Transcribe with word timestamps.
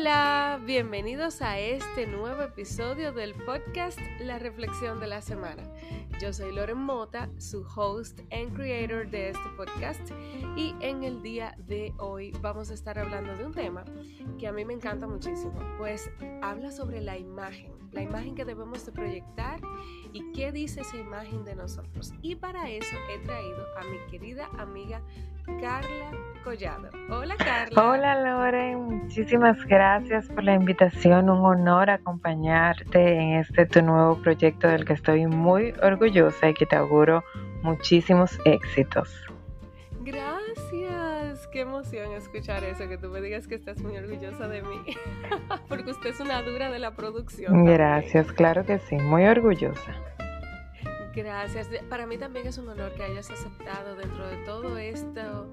Hola, 0.00 0.58
bienvenidos 0.64 1.42
a 1.42 1.58
este 1.58 2.06
nuevo 2.06 2.40
episodio 2.40 3.12
del 3.12 3.34
podcast 3.34 3.98
La 4.20 4.38
Reflexión 4.38 4.98
de 4.98 5.06
la 5.06 5.20
Semana. 5.20 5.62
Yo 6.18 6.32
soy 6.32 6.54
Loren 6.54 6.78
Mota, 6.78 7.28
su 7.36 7.66
host 7.76 8.18
and 8.32 8.54
creator 8.54 9.10
de 9.10 9.28
este 9.28 9.48
podcast 9.58 10.00
y 10.56 10.74
en 10.80 11.04
el 11.04 11.20
día 11.20 11.54
de 11.58 11.92
hoy 11.98 12.32
vamos 12.40 12.70
a 12.70 12.74
estar 12.74 12.98
hablando 12.98 13.36
de 13.36 13.44
un 13.44 13.52
tema 13.52 13.84
que 14.38 14.48
a 14.48 14.52
mí 14.52 14.64
me 14.64 14.72
encanta 14.72 15.06
muchísimo, 15.06 15.60
pues 15.76 16.10
habla 16.40 16.72
sobre 16.72 17.02
la 17.02 17.18
imagen, 17.18 17.70
la 17.92 18.00
imagen 18.00 18.34
que 18.34 18.46
debemos 18.46 18.86
de 18.86 18.92
proyectar 18.92 19.60
y 20.14 20.32
qué 20.32 20.50
dice 20.50 20.80
esa 20.80 20.96
imagen 20.96 21.44
de 21.44 21.56
nosotros. 21.56 22.14
Y 22.22 22.36
para 22.36 22.70
eso 22.70 22.96
he 23.10 23.18
traído 23.18 23.66
a 23.76 23.84
mi 23.84 23.98
querida 24.10 24.48
amiga 24.58 25.02
Carla 25.58 26.10
Collado. 26.44 26.88
Hola 27.08 27.36
Carla. 27.36 27.82
Hola 27.82 28.20
Loren, 28.20 28.82
muchísimas 28.84 29.64
gracias 29.66 30.28
por 30.28 30.44
la 30.44 30.54
invitación. 30.54 31.28
Un 31.28 31.44
honor 31.44 31.90
acompañarte 31.90 33.14
en 33.14 33.34
este 33.34 33.66
tu 33.66 33.82
nuevo 33.82 34.16
proyecto 34.22 34.68
del 34.68 34.84
que 34.84 34.94
estoy 34.94 35.26
muy 35.26 35.72
orgullosa 35.82 36.48
y 36.48 36.54
que 36.54 36.66
te 36.66 36.76
auguro 36.76 37.24
muchísimos 37.62 38.38
éxitos. 38.44 39.14
Gracias, 40.00 41.46
qué 41.52 41.60
emoción 41.60 42.12
escuchar 42.12 42.64
eso, 42.64 42.88
que 42.88 42.96
tú 42.96 43.08
me 43.08 43.20
digas 43.20 43.46
que 43.46 43.54
estás 43.54 43.80
muy 43.80 43.96
orgullosa 43.96 44.48
de 44.48 44.62
mí, 44.62 44.96
porque 45.68 45.90
usted 45.90 46.10
es 46.10 46.20
una 46.20 46.42
dura 46.42 46.70
de 46.70 46.78
la 46.78 46.92
producción. 46.92 47.64
Gracias, 47.64 48.32
claro 48.32 48.64
que 48.64 48.78
sí, 48.78 48.96
muy 48.96 49.26
orgullosa. 49.26 49.94
Gracias. 51.22 51.68
Para 51.90 52.06
mí 52.06 52.16
también 52.16 52.46
es 52.46 52.56
un 52.56 52.66
honor 52.70 52.94
que 52.94 53.02
hayas 53.02 53.30
aceptado 53.30 53.94
dentro 53.94 54.26
de 54.26 54.38
todo 54.46 54.78
estos 54.78 55.48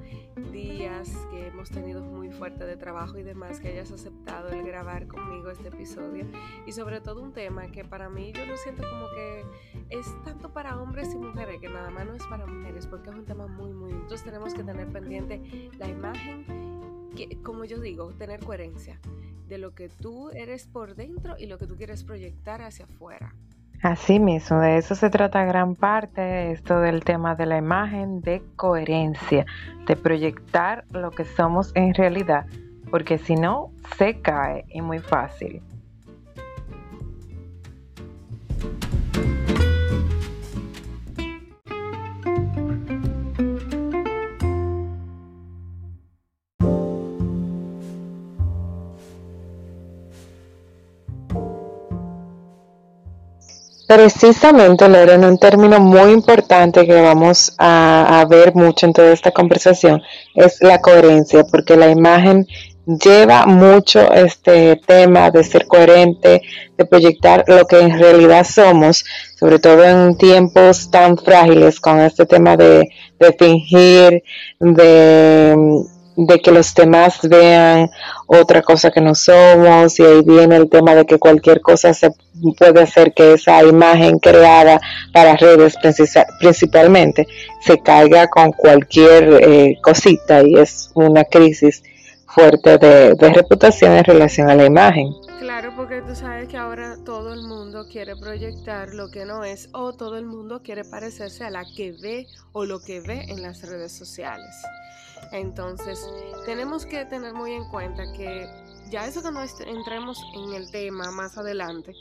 días 0.54 1.12
que 1.30 1.48
hemos 1.48 1.70
tenido 1.70 2.02
muy 2.02 2.30
fuerte 2.30 2.66
de 2.66 2.78
trabajo 2.78 3.18
y 3.18 3.24
demás, 3.24 3.60
que 3.60 3.68
hayas 3.68 3.92
aceptado 3.92 4.48
el 4.48 4.64
grabar 4.64 5.08
conmigo 5.08 5.52
este 5.52 5.68
episodio. 5.68 6.26
Y 6.66 6.72
sobre 6.72 7.02
todo 7.02 7.22
un 7.22 7.34
tema 7.34 7.68
que 7.68 7.84
para 7.84 8.10
mí 8.10 8.32
yo 8.32 8.46
lo 8.46 8.56
siento 8.56 8.84
como 8.90 9.10
que 9.10 9.44
es 9.90 10.08
tanto 10.24 10.54
para 10.54 10.82
hombres 10.82 11.14
y 11.14 11.18
mujeres, 11.18 11.60
que 11.60 11.68
nada 11.68 11.90
más 11.90 12.06
no 12.06 12.14
es 12.14 12.24
para 12.28 12.46
mujeres, 12.46 12.88
porque 12.88 13.10
es 13.10 13.16
un 13.18 13.26
tema 13.26 13.48
muy, 13.48 13.74
muy... 13.74 13.92
Entonces 13.92 14.24
tenemos 14.24 14.54
que 14.54 14.64
tener 14.64 14.88
pendiente 14.88 15.70
la 15.78 15.90
imagen, 15.90 16.46
que, 17.14 17.42
como 17.44 17.66
yo 17.66 17.82
digo, 17.82 18.14
tener 18.14 18.40
coherencia 18.40 19.02
de 19.50 19.58
lo 19.58 19.76
que 19.76 19.90
tú 19.90 20.30
eres 20.30 20.66
por 20.66 20.96
dentro 20.96 21.36
y 21.38 21.48
lo 21.48 21.58
que 21.58 21.68
tú 21.68 21.76
quieres 21.76 22.06
proyectar 22.06 22.62
hacia 22.62 22.86
afuera. 22.86 23.36
Así 23.84 24.20
mismo, 24.20 24.60
de 24.60 24.78
eso 24.78 24.96
se 24.96 25.10
trata 25.12 25.46
gran 25.46 25.76
parte, 25.76 26.52
esto 26.52 26.80
del 26.80 27.04
tema 27.04 27.36
de 27.36 27.46
la 27.46 27.58
imagen, 27.58 28.22
de 28.22 28.42
coherencia, 28.56 29.46
de 29.86 29.96
proyectar 29.96 30.86
lo 30.92 31.12
que 31.12 31.26
somos 31.26 31.72
en 31.76 31.94
realidad, 31.94 32.48
porque 32.90 33.20
si 33.20 33.36
no, 33.36 33.72
se 33.98 34.20
cae 34.20 34.66
y 34.70 34.82
muy 34.82 34.98
fácil. 35.00 35.62
Precisamente, 53.98 54.88
Lorena, 54.88 55.28
un 55.28 55.40
término 55.40 55.80
muy 55.80 56.12
importante 56.12 56.86
que 56.86 57.02
vamos 57.02 57.56
a, 57.58 58.24
ver 58.30 58.54
mucho 58.54 58.86
en 58.86 58.94
toda 58.94 59.12
esta 59.12 59.32
conversación 59.32 60.04
es 60.36 60.62
la 60.62 60.80
coherencia, 60.82 61.44
porque 61.46 61.76
la 61.76 61.90
imagen 61.90 62.46
lleva 62.86 63.48
mucho 63.48 64.14
este 64.14 64.76
tema 64.86 65.32
de 65.32 65.44
ser 65.44 65.66
coherente, 65.66 66.44
de 66.78 66.86
proyectar 66.86 67.44
lo 67.48 67.66
que 67.66 67.80
en 67.80 67.98
realidad 67.98 68.46
somos, 68.46 69.04
sobre 69.40 69.58
todo 69.58 69.84
en 69.84 70.16
tiempos 70.16 70.92
tan 70.92 71.18
frágiles 71.18 71.80
con 71.80 72.00
este 72.00 72.28
tema 72.28 72.56
de 72.56 72.88
fingir, 73.40 74.22
de 74.60 75.88
de 76.18 76.40
que 76.40 76.52
los 76.52 76.74
demás 76.74 77.20
vean 77.30 77.92
otra 78.26 78.64
cosa 78.64 78.90
que 78.90 79.02
no 79.02 79.14
somos 79.14 80.00
y 80.00 80.04
ahí 80.04 80.22
viene 80.26 80.56
el 80.56 80.68
tema 80.68 80.96
de 80.96 81.06
que 81.06 81.20
cualquier 81.20 81.62
cosa 81.62 81.94
se 81.94 82.10
puede 82.58 82.82
hacer 82.82 83.14
que 83.14 83.34
esa 83.34 83.64
imagen 83.64 84.18
creada 84.18 84.82
para 85.14 85.36
redes 85.36 85.76
principalmente 86.40 87.28
se 87.62 87.78
caiga 87.78 88.28
con 88.28 88.52
cualquier 88.52 89.40
eh, 89.42 89.78
cosita 89.84 90.42
y 90.44 90.56
es 90.56 90.90
una 90.96 91.24
crisis 91.24 91.84
fuerte 92.26 92.80
de, 92.80 93.14
de 93.14 93.34
reputación 93.34 93.92
en 93.94 94.04
relación 94.04 94.50
a 94.50 94.56
la 94.56 94.66
imagen. 94.66 95.10
Claro, 95.40 95.72
porque 95.76 96.02
tú 96.02 96.16
sabes 96.16 96.48
que 96.48 96.58
ahora 96.58 96.98
todo 97.06 97.32
el 97.34 97.44
mundo 97.44 97.86
quiere 97.92 98.16
proyectar 98.16 98.96
lo 98.96 99.10
que 99.12 99.26
no 99.26 99.44
es 99.44 99.70
o 99.72 99.94
todo 99.94 100.18
el 100.18 100.26
mundo 100.26 100.62
quiere 100.64 100.84
parecerse 100.84 101.44
a 101.44 101.52
la 101.52 101.64
que 101.76 101.92
ve 101.92 102.26
o 102.54 102.66
lo 102.66 102.80
que 102.80 103.02
ve 103.02 103.26
en 103.30 103.44
las 103.44 103.62
redes 103.62 103.92
sociales. 103.92 104.56
Entonces, 105.32 106.00
tenemos 106.46 106.86
que 106.86 107.06
tener 107.06 107.34
muy 107.34 107.54
en 107.54 107.68
cuenta 107.70 108.04
que 108.14 108.48
ya 108.90 109.06
eso 109.08 109.22
que 109.22 109.32
no 109.32 109.42
entremos 109.44 110.18
en 110.36 110.54
el 110.54 110.72
tema 110.72 111.12
más 111.12 111.38
adelante, 111.38 111.94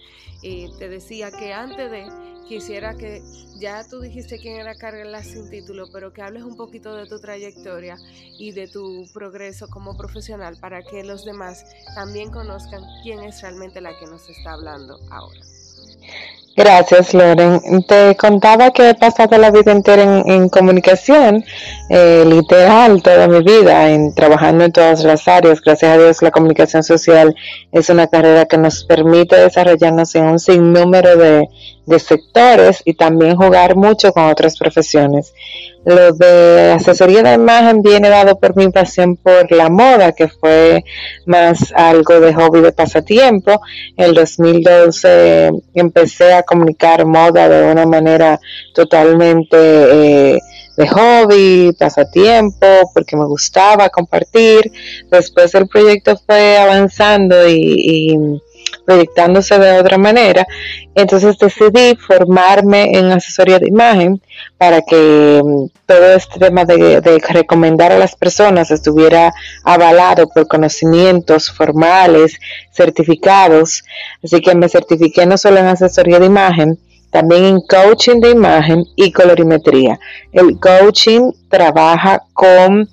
eh, 0.42 0.68
te 0.78 0.88
decía 0.88 1.30
que 1.30 1.52
antes 1.52 1.90
de 1.90 2.06
quisiera 2.48 2.94
que 2.94 3.22
ya 3.58 3.84
tú 3.88 4.00
dijiste 4.00 4.38
quién 4.38 4.60
era 4.60 4.74
Carla 4.76 5.22
sin 5.22 5.50
título, 5.50 5.88
pero 5.92 6.12
que 6.12 6.22
hables 6.22 6.44
un 6.44 6.56
poquito 6.56 6.94
de 6.94 7.06
tu 7.06 7.18
trayectoria 7.18 7.96
y 8.38 8.52
de 8.52 8.68
tu 8.68 9.04
progreso 9.12 9.68
como 9.68 9.96
profesional 9.96 10.56
para 10.60 10.82
que 10.82 11.02
los 11.02 11.24
demás 11.24 11.64
también 11.94 12.30
conozcan 12.30 12.82
quién 13.02 13.20
es 13.20 13.42
realmente 13.42 13.80
la 13.80 13.98
que 13.98 14.06
nos 14.06 14.28
está 14.28 14.52
hablando 14.52 14.98
ahora. 15.10 15.40
Gracias, 16.56 17.12
Loren. 17.12 17.60
Te 17.86 18.16
contaba 18.16 18.70
que 18.70 18.88
he 18.88 18.94
pasado 18.94 19.36
la 19.36 19.50
vida 19.50 19.72
entera 19.72 20.22
en, 20.24 20.48
comunicación, 20.48 21.44
eh, 21.90 22.24
literal, 22.26 23.02
toda 23.02 23.28
mi 23.28 23.42
vida, 23.42 23.90
en 23.90 24.14
trabajando 24.14 24.64
en 24.64 24.72
todas 24.72 25.04
las 25.04 25.28
áreas. 25.28 25.60
Gracias 25.60 25.92
a 25.92 25.98
Dios, 25.98 26.22
la 26.22 26.30
comunicación 26.30 26.82
social 26.82 27.36
es 27.72 27.90
una 27.90 28.06
carrera 28.06 28.46
que 28.46 28.56
nos 28.56 28.84
permite 28.84 29.36
desarrollarnos 29.36 30.14
en 30.14 30.24
un 30.24 30.38
sinnúmero 30.38 31.16
de, 31.16 31.46
de 31.84 31.98
sectores 31.98 32.80
y 32.86 32.94
también 32.94 33.36
jugar 33.36 33.76
mucho 33.76 34.12
con 34.12 34.24
otras 34.24 34.56
profesiones. 34.58 35.34
Lo 35.86 36.10
de 36.10 36.72
asesoría 36.72 37.22
de 37.22 37.34
imagen 37.34 37.80
viene 37.80 38.08
dado 38.08 38.40
por 38.40 38.56
mi 38.56 38.68
pasión 38.72 39.16
por 39.16 39.52
la 39.52 39.68
moda, 39.68 40.10
que 40.10 40.26
fue 40.26 40.84
más 41.26 41.72
algo 41.76 42.18
de 42.18 42.34
hobby 42.34 42.60
de 42.60 42.72
pasatiempo. 42.72 43.60
En 43.96 44.06
el 44.06 44.14
2012 44.14 45.52
empecé 45.74 46.34
a 46.34 46.42
comunicar 46.42 47.06
moda 47.06 47.48
de 47.48 47.70
una 47.70 47.86
manera 47.86 48.40
totalmente 48.74 49.56
eh, 49.56 50.40
de 50.76 50.88
hobby, 50.88 51.72
pasatiempo, 51.78 52.66
porque 52.92 53.16
me 53.16 53.24
gustaba 53.24 53.88
compartir. 53.88 54.72
Después 55.08 55.54
el 55.54 55.68
proyecto 55.68 56.16
fue 56.26 56.58
avanzando 56.58 57.48
y 57.48 58.18
proyectándose 58.86 59.58
de 59.58 59.78
otra 59.78 59.98
manera. 59.98 60.46
Entonces 60.94 61.36
decidí 61.38 61.96
formarme 61.96 62.96
en 62.96 63.06
asesoría 63.06 63.58
de 63.58 63.68
imagen 63.68 64.22
para 64.56 64.80
que 64.80 65.42
mm, 65.44 65.66
todo 65.84 66.12
este 66.12 66.38
tema 66.38 66.64
de, 66.64 67.00
recomendar 67.28 67.92
a 67.92 67.98
las 67.98 68.14
personas 68.14 68.70
estuviera 68.70 69.32
avalado 69.64 70.28
por 70.28 70.46
conocimientos 70.46 71.50
formales, 71.50 72.38
certificados. 72.72 73.84
Así 74.24 74.40
que 74.40 74.54
me 74.54 74.68
certifiqué 74.68 75.26
no 75.26 75.36
solo 75.36 75.58
en 75.58 75.66
asesoría 75.66 76.18
de 76.18 76.26
imagen, 76.26 76.78
también 77.10 77.44
en 77.44 77.60
coaching 77.60 78.20
de 78.20 78.30
imagen 78.30 78.84
y 78.94 79.12
colorimetría. 79.12 79.98
El 80.32 80.58
coaching 80.58 81.32
trabaja 81.48 82.22
con 82.32 82.88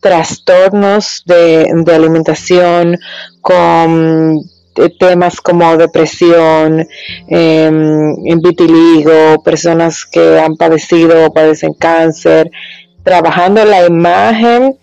trastornos 0.00 1.22
de, 1.26 1.68
de 1.84 1.94
alimentación, 1.94 2.96
con 3.40 4.40
temas 4.98 5.40
como 5.40 5.76
depresión, 5.76 6.86
eh, 7.28 7.70
vitiligo, 8.42 9.42
personas 9.42 10.04
que 10.04 10.38
han 10.38 10.56
padecido 10.56 11.26
o 11.26 11.32
padecen 11.32 11.74
cáncer, 11.74 12.50
trabajando 13.02 13.64
la 13.64 13.86
imagen 13.86 14.78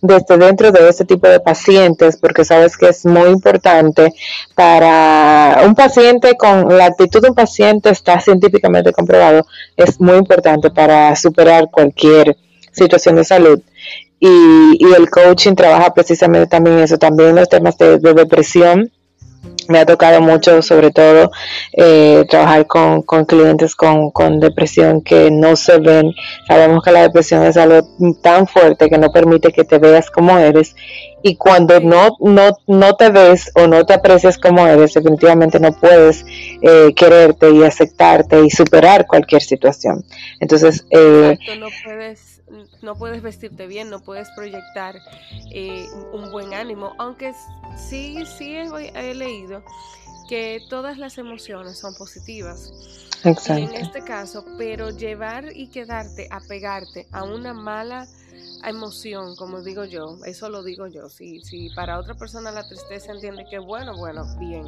desde 0.00 0.38
dentro 0.38 0.70
de 0.70 0.88
este 0.88 1.04
tipo 1.04 1.28
de 1.28 1.40
pacientes, 1.40 2.16
porque 2.16 2.44
sabes 2.44 2.76
que 2.76 2.88
es 2.88 3.04
muy 3.04 3.28
importante 3.28 4.12
para 4.54 5.62
un 5.66 5.74
paciente 5.74 6.36
con 6.36 6.76
la 6.76 6.86
actitud 6.86 7.20
de 7.20 7.30
un 7.30 7.34
paciente 7.34 7.90
está 7.90 8.20
científicamente 8.20 8.92
comprobado, 8.92 9.46
es 9.76 10.00
muy 10.00 10.16
importante 10.16 10.70
para 10.70 11.14
superar 11.16 11.68
cualquier 11.70 12.36
situación 12.72 13.16
de 13.16 13.24
salud. 13.24 13.60
Y, 14.20 14.94
el 14.96 15.10
coaching 15.10 15.54
trabaja 15.54 15.94
precisamente 15.94 16.48
también 16.48 16.78
eso, 16.78 16.98
también 16.98 17.36
los 17.36 17.48
temas 17.48 17.78
de 17.78 17.98
depresión, 17.98 18.90
me 19.68 19.78
ha 19.78 19.86
tocado 19.86 20.20
mucho, 20.20 20.62
sobre 20.62 20.90
todo, 20.90 21.30
eh, 21.72 22.24
trabajar 22.28 22.66
con, 22.66 23.02
clientes 23.26 23.76
con, 23.76 24.40
depresión 24.40 25.02
que 25.02 25.30
no 25.30 25.56
se 25.56 25.78
ven. 25.78 26.12
Sabemos 26.46 26.82
que 26.82 26.90
la 26.90 27.02
depresión 27.02 27.44
es 27.44 27.56
algo 27.56 27.86
tan 28.22 28.46
fuerte 28.46 28.88
que 28.88 28.98
no 28.98 29.10
permite 29.10 29.52
que 29.52 29.64
te 29.64 29.78
veas 29.78 30.10
como 30.10 30.38
eres 30.38 30.74
y 31.22 31.36
cuando 31.36 31.80
no, 31.80 32.16
no, 32.20 32.56
no 32.66 32.94
te 32.96 33.10
ves 33.10 33.50
o 33.54 33.66
no 33.66 33.84
te 33.84 33.94
aprecias 33.94 34.38
como 34.38 34.66
eres, 34.66 34.94
definitivamente 34.94 35.58
no 35.58 35.72
puedes 35.72 36.24
eh, 36.62 36.92
quererte 36.94 37.50
y 37.50 37.62
aceptarte 37.64 38.44
y 38.44 38.50
superar 38.50 39.06
cualquier 39.06 39.42
situación. 39.42 40.04
Entonces, 40.40 40.84
eh, 40.90 41.38
no 41.58 41.68
puedes 41.84 42.38
no 42.82 42.96
puedes 42.96 43.22
vestirte 43.22 43.66
bien, 43.66 43.90
no 43.90 44.00
puedes 44.00 44.30
proyectar 44.30 44.96
eh, 45.52 45.86
un 46.12 46.30
buen 46.30 46.54
ánimo, 46.54 46.94
aunque 46.98 47.34
sí, 47.76 48.24
sí 48.38 48.56
he, 48.56 49.14
leído 49.14 49.62
que 50.28 50.60
todas 50.68 50.98
las 50.98 51.18
emociones 51.18 51.78
son 51.78 51.94
positivas. 51.94 52.72
Exacto. 53.24 53.74
en 53.74 53.74
este 53.74 54.02
caso, 54.02 54.44
pero 54.58 54.90
llevar 54.90 55.46
y 55.52 55.68
quedarte, 55.68 56.28
apegarte 56.30 57.08
a 57.10 57.24
una 57.24 57.52
mala 57.52 58.06
emoción, 58.64 59.36
como 59.36 59.62
digo 59.62 59.84
yo, 59.84 60.18
eso 60.24 60.48
lo 60.48 60.62
digo 60.62 60.86
yo. 60.86 61.08
Si, 61.08 61.40
si 61.40 61.70
para 61.70 61.98
otra 61.98 62.14
persona 62.14 62.50
la 62.50 62.66
tristeza 62.66 63.12
entiende 63.12 63.46
que 63.50 63.58
bueno, 63.58 63.96
bueno, 63.96 64.24
bien. 64.38 64.66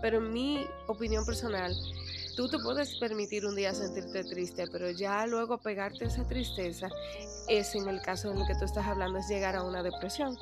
Pero 0.00 0.18
en 0.18 0.32
mi 0.32 0.66
opinión 0.86 1.24
personal, 1.24 1.74
tú 2.36 2.48
te 2.48 2.58
puedes 2.58 2.96
permitir 2.96 3.46
un 3.46 3.56
día 3.56 3.74
sentirte 3.74 4.24
triste, 4.24 4.66
pero 4.70 4.90
ya 4.90 5.26
luego 5.26 5.58
pegarte 5.58 6.04
esa 6.04 6.26
tristeza 6.26 6.88
es 7.48 7.74
en 7.74 7.88
el 7.88 8.00
caso 8.02 8.30
en 8.30 8.38
el 8.38 8.46
que 8.46 8.54
tú 8.54 8.64
estás 8.64 8.86
hablando, 8.86 9.18
es 9.18 9.28
llegar 9.28 9.56
a 9.56 9.62
una 9.62 9.82
depresión. 9.82 10.36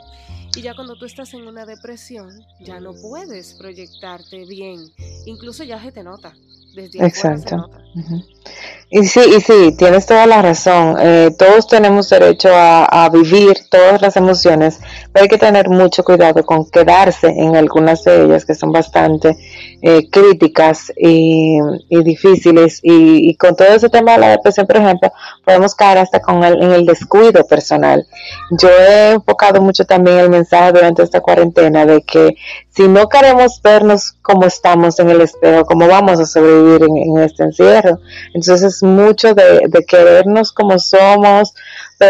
Y 0.57 0.63
ya 0.63 0.75
cuando 0.75 0.97
tú 0.97 1.05
estás 1.05 1.35
en 1.35 1.47
una 1.47 1.67
depresión, 1.67 2.31
ya 2.61 2.81
no 2.81 2.95
puedes 2.95 3.55
proyectarte 3.55 4.45
bien. 4.47 4.81
Incluso 5.27 5.65
ya 5.65 5.83
se 5.83 5.93
te 5.93 6.03
nota. 6.03 6.35
Desde 6.75 7.07
Exacto. 7.07 7.71
Y 8.91 9.05
sí, 9.05 9.21
y 9.37 9.41
sí, 9.41 9.75
tienes 9.77 10.07
toda 10.07 10.27
la 10.27 10.43
razón. 10.43 10.97
Eh, 11.01 11.31
todos 11.39 11.67
tenemos 11.67 12.09
derecho 12.11 12.49
a, 12.53 13.09
vivir 13.13 13.55
todas 13.71 14.01
las 14.01 14.17
emociones, 14.17 14.81
pero 15.13 15.25
hay 15.25 15.29
que 15.29 15.39
tener 15.39 15.69
mucho 15.69 16.05
cuidado 16.05 16.45
con 16.45 16.69
quedarse 16.71 17.29
en 17.29 17.57
algunas 17.57 18.05
de 18.05 18.25
ellas 18.25 18.45
que 18.45 18.55
son 18.55 18.73
bastante 18.73 19.37
eh, 19.83 20.09
críticas 20.11 20.93
y, 20.97 21.59
difíciles. 21.91 22.81
Y, 22.83 23.35
con 23.37 23.57
todo 23.57 23.69
ese 23.69 23.89
tema 23.89 24.13
de 24.13 24.19
la 24.19 24.31
depresión, 24.31 24.67
por 24.67 24.77
ejemplo, 24.77 25.13
podemos 25.45 25.75
caer 25.75 25.99
hasta 25.99 26.21
con 26.21 26.43
el, 26.45 26.63
en 26.63 26.73
el 26.73 26.87
descuido 26.87 27.45
personal. 27.47 28.07
Yo 28.59 28.69
he 28.69 29.13
enfocado 29.13 29.61
mucho 29.61 29.85
también 29.85 30.19
el 30.19 30.31
mensaje 30.31 30.73
durante 30.73 31.03
esta 31.03 31.21
cuarentena 31.21 31.87
de 31.87 32.03
que 32.03 32.37
si 32.71 32.89
no 32.89 33.09
queremos 33.09 33.61
vernos 33.63 34.13
como 34.23 34.47
estamos 34.47 34.99
en 34.99 35.11
el 35.11 35.21
espejo, 35.21 35.65
cómo 35.65 35.87
vamos 35.87 36.19
a 36.19 36.27
sobrevivir 36.27 36.83
en, 36.85 37.19
este 37.19 37.45
encierro. 37.45 37.99
Entonces, 38.35 38.83
mucho 38.83 39.35
de 39.35 39.85
querernos 39.87 40.53
como 40.53 40.79
somos, 40.79 41.55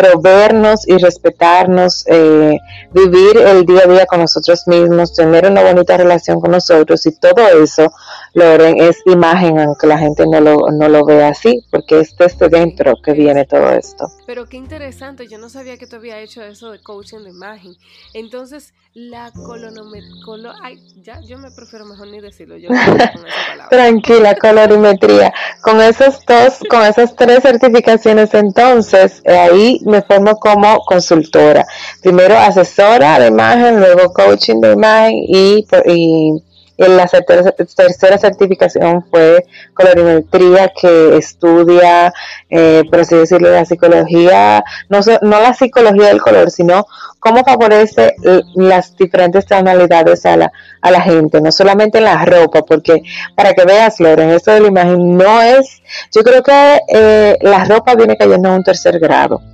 pero 0.01 0.21
vernos 0.21 0.89
y 0.89 0.99
respetarnos, 0.99 2.05
eh, 2.09 2.59
vivir 2.91 3.37
el 3.37 3.65
día 3.65 3.83
a 3.85 3.89
día 3.89 4.07
con 4.07 4.21
nosotros 4.21 4.67
mismos, 4.67 5.15
tener 5.15 5.49
una 5.49 5.63
bonita 5.63 5.97
relación 5.97 6.41
con 6.41 6.51
nosotros 6.51 7.07
y 7.07 7.13
todo 7.13 7.47
eso, 7.63 7.93
Loren, 8.35 8.81
es 8.81 9.01
imagen, 9.07 9.61
aunque 9.61 9.87
la 9.87 9.97
gente 9.97 10.27
no 10.27 10.41
lo, 10.41 10.57
no 10.73 10.89
lo 10.89 11.05
vea 11.05 11.29
así, 11.29 11.65
porque 11.71 12.01
es 12.01 12.17
desde 12.17 12.49
dentro 12.49 12.95
que 13.03 13.13
viene 13.13 13.45
todo 13.45 13.71
esto. 13.71 14.09
Pero 14.27 14.47
qué 14.47 14.57
interesante, 14.57 15.29
yo 15.29 15.39
no 15.39 15.49
sabía 15.49 15.79
que 15.79 15.87
tú 15.87 15.97
había 15.97 16.19
hecho 16.21 16.43
eso 16.43 16.73
de 16.73 16.81
coaching 16.81 17.21
de 17.21 17.31
imagen. 17.31 17.77
Entonces, 18.13 18.75
la 18.93 19.31
colorimetría, 19.33 20.53
ay, 20.63 20.81
ya, 21.03 21.21
yo 21.21 21.39
me 21.39 21.51
prefiero 21.51 21.85
mejor 21.85 22.09
ni 22.09 22.21
decirlo 22.21 22.57
yo. 22.57 22.71
Tranquila, 23.71 24.35
colorimetría. 24.35 25.33
Con 25.63 25.81
esos 25.81 26.25
dos, 26.27 26.59
con 26.69 26.83
esas 26.83 27.15
tres 27.15 27.41
certificaciones, 27.43 28.35
entonces, 28.35 29.21
eh, 29.25 29.37
ahí 29.37 29.81
me 29.85 30.03
formo 30.03 30.37
como 30.37 30.79
consultora. 30.87 31.67
Primero 32.03 32.37
asesora 32.37 33.19
de 33.19 33.29
imagen, 33.29 33.79
luego 33.79 34.13
coaching 34.13 34.61
de 34.61 34.73
imagen 34.73 35.15
y, 35.29 35.67
y 35.87 36.43
la 36.77 37.07
tercera 37.07 38.19
certificación 38.19 39.05
fue 39.11 39.45
colorimetría 39.75 40.73
que 40.81 41.17
estudia, 41.17 42.13
eh, 42.51 42.83
por 42.91 43.01
así 43.01 43.15
decirlo, 43.17 43.51
la 43.51 43.65
psicología, 43.65 44.65
no, 44.89 45.01
no 45.23 45.41
la 45.41 45.55
psicología 45.55 46.09
del 46.09 46.21
color, 46.21 46.51
sino 46.51 46.87
cómo 47.21 47.45
favorece 47.45 48.15
las 48.55 48.97
diferentes 48.97 49.47
tonalidades 49.47 50.27
a 50.27 50.37
la, 50.37 50.53
a 50.81 50.91
la 50.91 51.01
gente, 51.01 51.41
no 51.41 51.53
solamente 51.53 51.99
en 51.99 52.05
la 52.05 52.25
ropa, 52.25 52.63
porque 52.63 53.03
para 53.35 53.55
que 53.55 53.65
veas, 53.65 54.01
Loren, 54.01 54.31
esto 54.31 54.51
de 54.51 54.61
la 54.61 54.69
imagen 54.69 55.17
no 55.17 55.43
es, 55.43 55.83
yo 56.13 56.23
creo 56.23 56.43
que 56.43 56.81
eh, 56.89 57.39
la 57.41 57.65
ropa 57.65 57.95
viene 57.95 58.17
cayendo 58.17 58.51
a 58.51 58.57
un 58.57 58.65
tercer 58.65 58.99
grado 58.99 59.54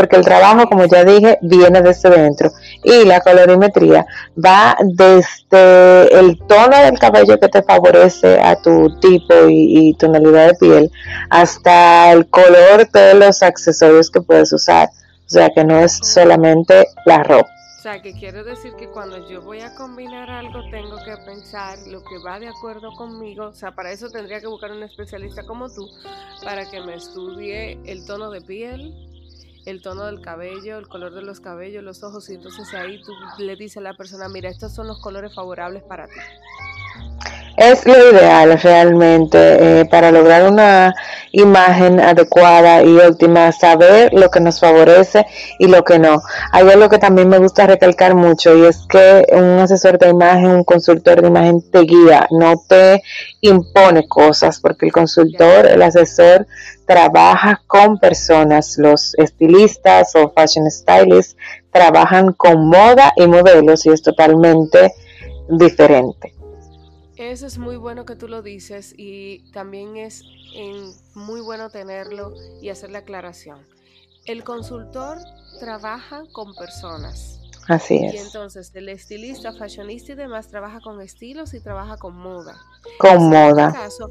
porque 0.00 0.16
el 0.16 0.24
trabajo, 0.24 0.66
como 0.66 0.86
ya 0.86 1.04
dije, 1.04 1.38
viene 1.42 1.82
desde 1.82 2.08
dentro 2.08 2.50
y 2.82 3.04
la 3.04 3.20
colorimetría 3.20 4.06
va 4.42 4.74
desde 4.80 6.18
el 6.18 6.38
tono 6.48 6.74
del 6.74 6.98
cabello 6.98 7.38
que 7.38 7.48
te 7.48 7.62
favorece 7.62 8.40
a 8.40 8.56
tu 8.56 8.98
tipo 8.98 9.34
y, 9.50 9.94
tonalidad 9.98 10.46
de 10.46 10.54
piel 10.54 10.90
hasta 11.28 12.12
el 12.12 12.26
color 12.30 12.90
de 12.90 13.12
los 13.12 13.42
accesorios 13.42 14.10
que 14.10 14.22
puedes 14.22 14.50
usar. 14.54 14.88
O 14.88 15.32
sea 15.32 15.50
que 15.50 15.64
no 15.64 15.78
es 15.78 15.98
solamente 16.02 16.86
la 17.04 17.22
ropa. 17.22 17.50
O 17.80 17.82
sea, 17.82 18.02
que 18.02 18.12
quiero 18.12 18.44
decir 18.44 18.74
que 18.74 18.88
cuando 18.88 19.26
yo 19.26 19.40
voy 19.40 19.60
a 19.60 19.74
combinar 19.74 20.28
algo 20.28 20.60
tengo 20.70 20.96
que 21.02 21.16
pensar 21.24 21.78
lo 21.86 22.02
que 22.02 22.18
va 22.18 22.38
de 22.38 22.48
acuerdo 22.48 22.92
conmigo. 22.94 23.46
O 23.46 23.54
sea, 23.54 23.74
para 23.74 23.90
eso 23.90 24.10
tendría 24.10 24.38
que 24.38 24.46
buscar 24.48 24.70
un 24.70 24.82
especialista 24.82 25.42
como 25.44 25.66
tú 25.70 25.88
para 26.44 26.70
que 26.70 26.78
me 26.82 26.96
estudie 26.96 27.78
el 27.86 28.04
tono 28.04 28.30
de 28.30 28.42
piel, 28.42 28.94
el 29.66 29.82
tono 29.82 30.06
del 30.06 30.20
cabello, 30.20 30.78
el 30.78 30.88
color 30.88 31.14
de 31.14 31.22
los 31.22 31.40
cabellos, 31.40 31.82
los 31.82 32.02
ojos, 32.02 32.28
y 32.30 32.34
entonces 32.34 32.72
ahí 32.74 33.00
tú 33.02 33.12
le 33.38 33.56
dices 33.56 33.78
a 33.78 33.80
la 33.80 33.94
persona, 33.94 34.28
mira, 34.28 34.48
estos 34.48 34.72
son 34.74 34.86
los 34.86 35.00
colores 35.00 35.34
favorables 35.34 35.82
para 35.82 36.06
ti. 36.06 36.20
Es 37.60 37.84
lo 37.84 38.10
ideal 38.10 38.58
realmente 38.58 39.80
eh, 39.80 39.84
para 39.84 40.10
lograr 40.10 40.50
una 40.50 40.94
imagen 41.30 42.00
adecuada 42.00 42.82
y 42.82 42.96
óptima, 42.96 43.52
saber 43.52 44.14
lo 44.14 44.30
que 44.30 44.40
nos 44.40 44.60
favorece 44.60 45.26
y 45.58 45.66
lo 45.66 45.84
que 45.84 45.98
no. 45.98 46.22
Hay 46.52 46.66
algo 46.70 46.88
que 46.88 46.98
también 46.98 47.28
me 47.28 47.36
gusta 47.36 47.66
recalcar 47.66 48.14
mucho 48.14 48.56
y 48.56 48.64
es 48.64 48.86
que 48.88 49.26
un 49.32 49.58
asesor 49.58 49.98
de 49.98 50.08
imagen, 50.08 50.46
un 50.46 50.64
consultor 50.64 51.20
de 51.20 51.28
imagen 51.28 51.60
te 51.70 51.80
guía, 51.80 52.26
no 52.30 52.54
te 52.66 53.02
impone 53.42 54.08
cosas, 54.08 54.58
porque 54.58 54.86
el 54.86 54.92
consultor, 54.92 55.66
el 55.66 55.82
asesor 55.82 56.46
trabaja 56.86 57.60
con 57.66 57.98
personas, 57.98 58.78
los 58.78 59.14
estilistas 59.16 60.14
o 60.16 60.32
fashion 60.34 60.70
stylists 60.70 61.36
trabajan 61.70 62.32
con 62.32 62.70
moda 62.70 63.12
y 63.16 63.26
modelos 63.26 63.84
y 63.84 63.90
es 63.90 64.00
totalmente 64.00 64.94
diferente. 65.46 66.39
Eso 67.20 67.46
es 67.46 67.58
muy 67.58 67.76
bueno 67.76 68.06
que 68.06 68.16
tú 68.16 68.28
lo 68.28 68.40
dices 68.40 68.94
y 68.96 69.52
también 69.52 69.98
es 69.98 70.24
muy 71.14 71.42
bueno 71.42 71.68
tenerlo 71.68 72.32
y 72.62 72.70
hacer 72.70 72.88
la 72.88 73.00
aclaración. 73.00 73.58
El 74.24 74.42
consultor 74.42 75.18
trabaja 75.58 76.22
con 76.32 76.54
personas. 76.54 77.38
Así 77.68 77.96
es. 78.02 78.14
Y 78.14 78.16
entonces 78.16 78.72
el 78.74 78.88
estilista, 78.88 79.52
fashionista 79.52 80.12
y 80.12 80.14
demás 80.14 80.48
trabaja 80.48 80.80
con 80.80 81.02
estilos 81.02 81.52
y 81.52 81.60
trabaja 81.60 81.98
con 81.98 82.16
moda. 82.16 82.56
Con 82.98 83.28
moda. 83.28 83.64
En 83.64 83.68
este 83.68 83.78
caso, 83.80 84.10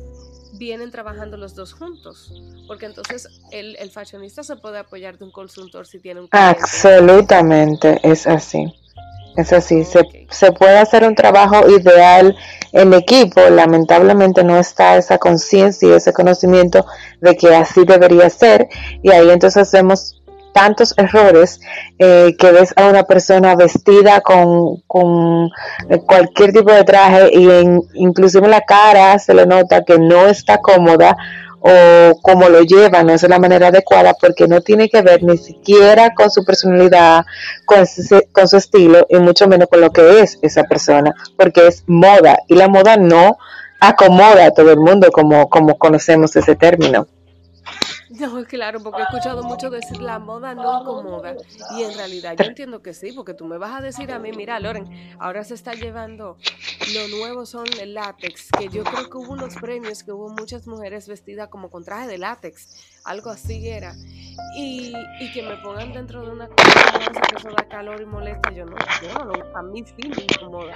vienen 0.59 0.91
trabajando 0.91 1.35
los 1.35 1.55
dos 1.55 1.73
juntos, 1.73 2.31
porque 2.67 2.85
entonces 2.85 3.27
el, 3.51 3.75
el 3.77 3.89
fashionista 3.89 4.43
se 4.43 4.55
puede 4.55 4.77
apoyar 4.77 5.17
de 5.17 5.25
un 5.25 5.31
consultor 5.31 5.87
si 5.87 5.97
tiene 5.99 6.21
un... 6.21 6.27
Absolutamente, 6.29 7.99
es 8.03 8.27
así. 8.27 8.71
Es 9.39 9.53
así, 9.53 9.85
se, 9.85 10.01
se, 10.29 10.51
puede 10.51 10.77
hacer 10.77 11.05
un 11.05 11.15
trabajo 11.15 11.69
ideal 11.69 12.35
en 12.73 12.93
equipo, 12.93 13.41
lamentablemente 13.49 14.43
no 14.43 14.57
está 14.57 14.97
esa 14.97 15.17
conciencia 15.17 15.87
y 15.87 15.93
ese 15.93 16.11
conocimiento 16.11 16.85
de 17.21 17.37
que 17.37 17.55
así 17.55 17.85
debería 17.85 18.29
ser. 18.29 18.67
Y 19.01 19.11
ahí 19.11 19.29
entonces 19.29 19.63
hacemos 19.63 20.19
tantos 20.53 20.93
errores 20.97 21.61
eh, 21.99 22.35
que 22.37 22.51
ves 22.51 22.73
a 22.75 22.87
una 22.89 23.03
persona 23.03 23.55
vestida 23.55 24.21
con, 24.21 24.81
con 24.87 25.49
cualquier 26.05 26.51
tipo 26.51 26.71
de 26.71 26.83
traje 26.83 27.29
y 27.31 27.49
en, 27.49 27.81
inclusive 27.93 28.45
en 28.45 28.51
la 28.51 28.61
cara 28.61 29.19
se 29.19 29.33
le 29.33 29.45
nota 29.45 29.85
que 29.85 29.97
no 29.97 30.27
está 30.27 30.57
cómoda 30.57 31.15
o 31.61 32.19
cómo 32.21 32.49
lo 32.49 32.61
lleva 32.61 33.03
no 33.03 33.13
es 33.13 33.23
la 33.23 33.39
manera 33.39 33.67
adecuada 33.67 34.13
porque 34.13 34.47
no 34.47 34.61
tiene 34.61 34.89
que 34.89 35.01
ver 35.01 35.23
ni 35.23 35.37
siquiera 35.37 36.13
con 36.13 36.29
su 36.29 36.45
personalidad, 36.45 37.25
con 37.65 37.85
su, 37.85 38.21
con 38.31 38.47
su 38.47 38.57
estilo 38.57 39.05
y 39.09 39.17
mucho 39.17 39.47
menos 39.47 39.67
con 39.69 39.81
lo 39.81 39.91
que 39.91 40.21
es 40.21 40.39
esa 40.41 40.63
persona, 40.63 41.13
porque 41.37 41.67
es 41.67 41.83
moda 41.87 42.39
y 42.47 42.55
la 42.55 42.67
moda 42.67 42.97
no 42.97 43.37
acomoda 43.79 44.45
a 44.45 44.51
todo 44.51 44.71
el 44.71 44.79
mundo 44.79 45.09
como, 45.11 45.49
como 45.49 45.77
conocemos 45.77 46.35
ese 46.35 46.55
término. 46.55 47.07
No, 48.19 48.43
claro, 48.45 48.81
porque 48.81 49.01
he 49.01 49.03
escuchado 49.03 49.43
mucho 49.43 49.69
decir 49.69 50.01
la 50.01 50.19
moda 50.19 50.53
no 50.53 50.81
incomoda. 50.81 51.35
Y 51.77 51.83
en 51.83 51.93
realidad 51.93 52.35
yo 52.37 52.45
entiendo 52.45 52.81
que 52.81 52.93
sí, 52.93 53.11
porque 53.13 53.33
tú 53.33 53.45
me 53.45 53.57
vas 53.57 53.79
a 53.79 53.81
decir 53.81 54.11
a 54.11 54.19
mí, 54.19 54.31
mira, 54.31 54.59
Loren, 54.59 54.89
ahora 55.19 55.43
se 55.43 55.53
está 55.53 55.73
llevando, 55.73 56.37
lo 56.93 57.07
nuevo 57.17 57.45
son 57.45 57.65
el 57.79 57.93
látex, 57.93 58.49
que 58.57 58.67
yo 58.69 58.83
creo 58.83 59.09
que 59.09 59.17
hubo 59.17 59.33
unos 59.33 59.55
premios 59.55 60.03
que 60.03 60.11
hubo 60.11 60.29
muchas 60.29 60.67
mujeres 60.67 61.07
vestidas 61.07 61.49
como 61.49 61.69
con 61.69 61.83
traje 61.83 62.07
de 62.07 62.17
látex, 62.17 62.98
algo 63.09 63.31
así 63.31 63.67
era. 63.67 63.95
Y, 64.55 64.93
y 65.19 65.31
que 65.33 65.41
me 65.41 65.55
pongan 65.57 65.91
dentro 65.91 66.21
de 66.23 66.31
una 66.31 66.47
cosa 66.47 66.99
que 66.99 67.35
eso 67.35 67.49
da 67.49 67.63
calor 67.67 68.01
y 68.01 68.05
molesta, 68.05 68.51
yo 68.51 68.65
no, 68.65 68.75
a 69.53 69.63
mí 69.63 69.83
sí 69.85 70.09
me 70.09 70.23
incomoda. 70.23 70.75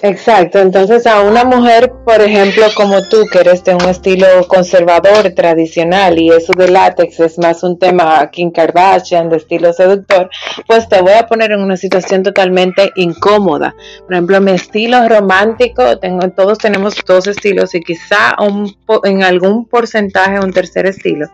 Exacto, 0.00 0.60
entonces 0.60 1.06
a 1.06 1.20
una 1.20 1.44
mujer, 1.44 1.92
por 2.04 2.20
ejemplo, 2.20 2.64
como 2.74 3.02
tú, 3.08 3.26
que 3.30 3.40
eres 3.40 3.62
de 3.64 3.74
un 3.74 3.82
estilo 3.82 4.26
conservador, 4.48 5.30
tradicional, 5.34 6.18
y 6.18 6.30
eso 6.30 6.52
de 6.56 6.68
látex 6.68 7.20
es 7.20 7.38
más 7.38 7.62
un 7.62 7.78
tema 7.78 8.28
Kim 8.30 8.50
Kardashian, 8.50 9.28
de 9.28 9.36
estilo 9.36 9.72
seductor, 9.72 10.30
pues 10.66 10.88
te 10.88 11.00
voy 11.02 11.12
a 11.12 11.26
poner 11.26 11.52
en 11.52 11.60
una 11.60 11.76
situación 11.76 12.22
totalmente 12.22 12.92
incómoda. 12.96 13.74
Por 14.04 14.14
ejemplo, 14.14 14.40
mi 14.40 14.52
estilo 14.52 15.06
romántico, 15.08 15.98
tengo, 15.98 16.30
todos 16.30 16.58
tenemos 16.58 16.94
dos 17.06 17.26
estilos 17.26 17.74
y 17.74 17.80
quizá 17.80 18.36
un, 18.40 18.74
en 19.04 19.22
algún 19.22 19.66
porcentaje 19.66 20.40
un 20.40 20.52
tercer 20.52 20.86
estilo. 20.86 21.28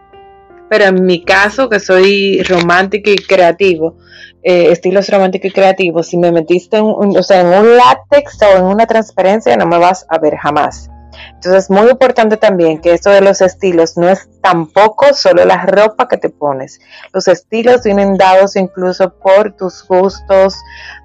Pero 0.72 0.86
en 0.86 1.04
mi 1.04 1.22
caso, 1.22 1.68
que 1.68 1.78
soy 1.78 2.42
romántico 2.44 3.10
y 3.10 3.16
creativo, 3.16 3.98
eh, 4.42 4.72
estilos 4.72 5.06
románticos 5.10 5.50
y 5.50 5.52
creativos, 5.52 6.06
si 6.06 6.16
me 6.16 6.32
metiste 6.32 6.78
en 6.78 6.84
un, 6.84 7.14
o 7.14 7.22
sea, 7.22 7.42
en 7.42 7.48
un 7.48 7.76
látex 7.76 8.38
o 8.40 8.56
en 8.56 8.64
una 8.64 8.86
transparencia, 8.86 9.54
no 9.58 9.66
me 9.66 9.76
vas 9.76 10.06
a 10.08 10.16
ver 10.16 10.34
jamás. 10.38 10.88
Entonces 11.34 11.64
es 11.64 11.70
muy 11.70 11.90
importante 11.90 12.38
también 12.38 12.80
que 12.80 12.94
esto 12.94 13.10
de 13.10 13.20
los 13.20 13.42
estilos 13.42 13.98
no 13.98 14.08
es 14.08 14.30
tampoco 14.40 15.12
solo 15.12 15.44
la 15.44 15.66
ropa 15.66 16.08
que 16.08 16.16
te 16.16 16.30
pones. 16.30 16.80
Los 17.12 17.28
estilos 17.28 17.82
vienen 17.82 18.16
dados 18.16 18.56
incluso 18.56 19.12
por 19.18 19.54
tus 19.54 19.86
gustos, 19.86 20.56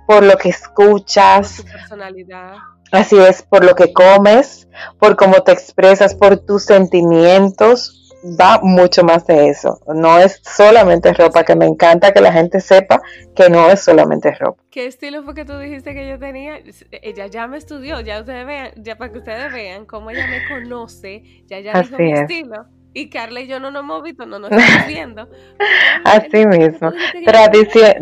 por 0.07 0.23
lo 0.23 0.37
que 0.37 0.47
escuchas. 0.47 1.57
Por 1.57 1.65
tu 1.65 1.71
personalidad. 1.73 2.53
Así 2.93 3.17
es, 3.17 3.41
por 3.41 3.65
lo 3.65 3.75
que 3.75 3.91
comes, 3.91 4.69
por 4.97 5.17
cómo 5.17 5.43
te 5.43 5.51
expresas, 5.51 6.15
por 6.15 6.37
tus 6.37 6.63
sentimientos, 6.63 8.06
va 8.39 8.59
mucho 8.61 9.03
más 9.03 9.25
de 9.27 9.49
eso. 9.49 9.79
No 9.93 10.17
es 10.19 10.41
solamente 10.43 11.13
ropa, 11.13 11.43
que 11.43 11.55
me 11.55 11.65
encanta 11.65 12.11
que 12.11 12.21
la 12.21 12.31
gente 12.31 12.59
sepa 12.59 13.01
que 13.35 13.49
no 13.49 13.69
es 13.69 13.83
solamente 13.83 14.31
ropa. 14.33 14.61
¿Qué 14.69 14.85
estilo 14.85 15.23
fue 15.23 15.33
que 15.33 15.45
tú 15.45 15.57
dijiste 15.57 15.93
que 15.93 16.07
yo 16.07 16.19
tenía? 16.19 16.59
Ella 16.91 17.27
ya 17.27 17.47
me 17.47 17.57
estudió, 17.57 18.01
ya 18.01 18.19
ustedes 18.19 18.45
vean, 18.45 18.71
ya 18.77 18.97
para 18.97 19.11
que 19.11 19.19
ustedes 19.19 19.51
vean 19.53 19.85
cómo 19.85 20.09
ella 20.09 20.27
me 20.27 20.47
conoce, 20.47 21.43
ya 21.45 21.59
ya 21.59 21.81
dijo 21.81 21.97
mi 21.97 22.13
estilo. 22.13 22.65
Y 22.93 23.09
Carla 23.09 23.41
y 23.41 23.47
yo 23.47 23.59
no 23.59 23.69
nos 23.69 23.83
hemos 23.83 24.01
visto, 24.01 24.25
no 24.25 24.39
nos 24.39 24.51
estamos 24.51 24.87
viendo. 24.87 25.29
Así 26.03 26.47
mismo. 26.47 26.91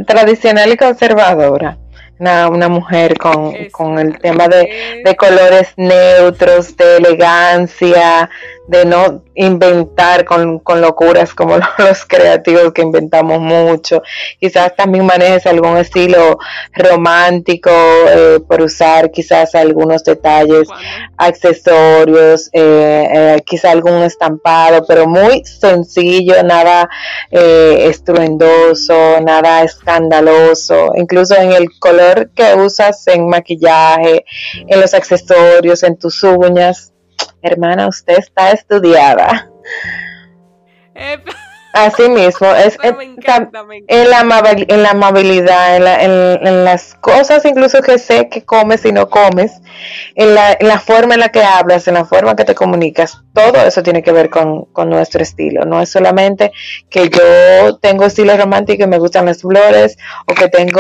tradicional 0.06 0.72
y 0.72 0.78
conservadora 0.78 1.78
una, 2.20 2.50
una 2.50 2.70
mujer 2.70 3.18
con, 3.18 3.54
con, 3.72 4.00
el 4.00 4.20
tema 4.20 4.48
de, 4.48 5.02
de, 5.04 5.16
colores 5.16 5.74
neutros, 5.78 6.76
de 6.78 6.98
elegancia, 6.98 8.30
de 8.68 8.86
no 8.86 9.24
inventar 9.36 10.26
con, 10.26 10.60
con, 10.60 10.82
locuras 10.82 11.34
como 11.34 11.58
los 11.78 12.06
creativos 12.06 12.74
que 12.74 12.82
inventamos 12.82 13.40
mucho. 13.40 14.02
Quizás 14.40 14.76
también 14.76 15.06
manejes 15.06 15.46
algún 15.46 15.78
estilo 15.78 16.38
romántico 16.74 17.70
eh, 17.72 18.40
por 18.48 18.62
usar 18.62 19.12
quizás 19.12 19.56
algunos 19.56 20.04
detalles, 20.04 20.68
accesorios, 21.18 22.50
eh, 22.54 23.08
eh, 23.14 23.44
quizás 23.46 23.72
algún 23.72 24.04
estampado, 24.04 24.86
pero 24.88 25.08
muy 25.08 25.44
sencillo, 25.46 26.42
nada 26.44 26.90
eh, 27.32 27.88
estruendoso, 27.90 29.22
nada 29.22 29.64
escandaloso, 29.64 30.92
incluso 30.96 31.36
en 31.36 31.52
el 31.52 31.68
color 31.80 32.30
que 32.36 32.54
usas 32.56 33.08
en 33.08 33.28
maquillaje, 33.28 34.26
en 34.68 34.82
los 34.82 34.94
accesorios, 34.94 35.84
en 35.84 35.98
tus 35.98 36.24
uñas. 36.24 36.95
Hermana, 37.42 37.88
usted 37.88 38.18
está 38.18 38.52
estudiada. 38.52 39.50
Así 41.76 42.08
mismo, 42.08 42.48
es 42.56 42.78
en, 42.84 42.96
la 44.10 44.56
en 44.70 44.82
la 44.82 44.92
amabilidad, 44.92 45.76
en, 45.76 46.64
las 46.64 46.96
cosas 46.96 47.44
incluso 47.44 47.82
que 47.82 48.00
sé 48.00 48.30
que 48.30 48.46
comes 48.46 48.86
y 48.86 48.94
no 48.94 49.10
comes, 49.10 49.60
en 50.16 50.36
la, 50.36 50.80
forma 50.80 51.16
en 51.16 51.20
la 51.20 51.34
que 51.34 51.44
hablas, 51.44 51.90
en 51.90 51.96
la 51.96 52.06
forma 52.06 52.38
que 52.38 52.46
te 52.46 52.56
comunicas, 52.56 53.22
todo 53.34 53.58
eso 53.58 53.84
tiene 53.84 54.02
que 54.04 54.14
ver 54.14 54.30
con, 54.30 54.64
con 54.72 54.90
nuestro 54.90 55.22
estilo. 55.22 55.66
No 55.66 55.82
es 55.82 55.90
solamente 55.90 56.54
que 56.90 57.10
yo 57.10 57.78
tengo 57.80 58.06
estilo 58.06 58.38
romántico 58.38 58.86
y 58.86 58.88
me 58.88 58.98
gustan 58.98 59.26
las 59.26 59.42
flores, 59.42 59.98
o 60.28 60.34
que 60.34 60.48
tengo 60.48 60.80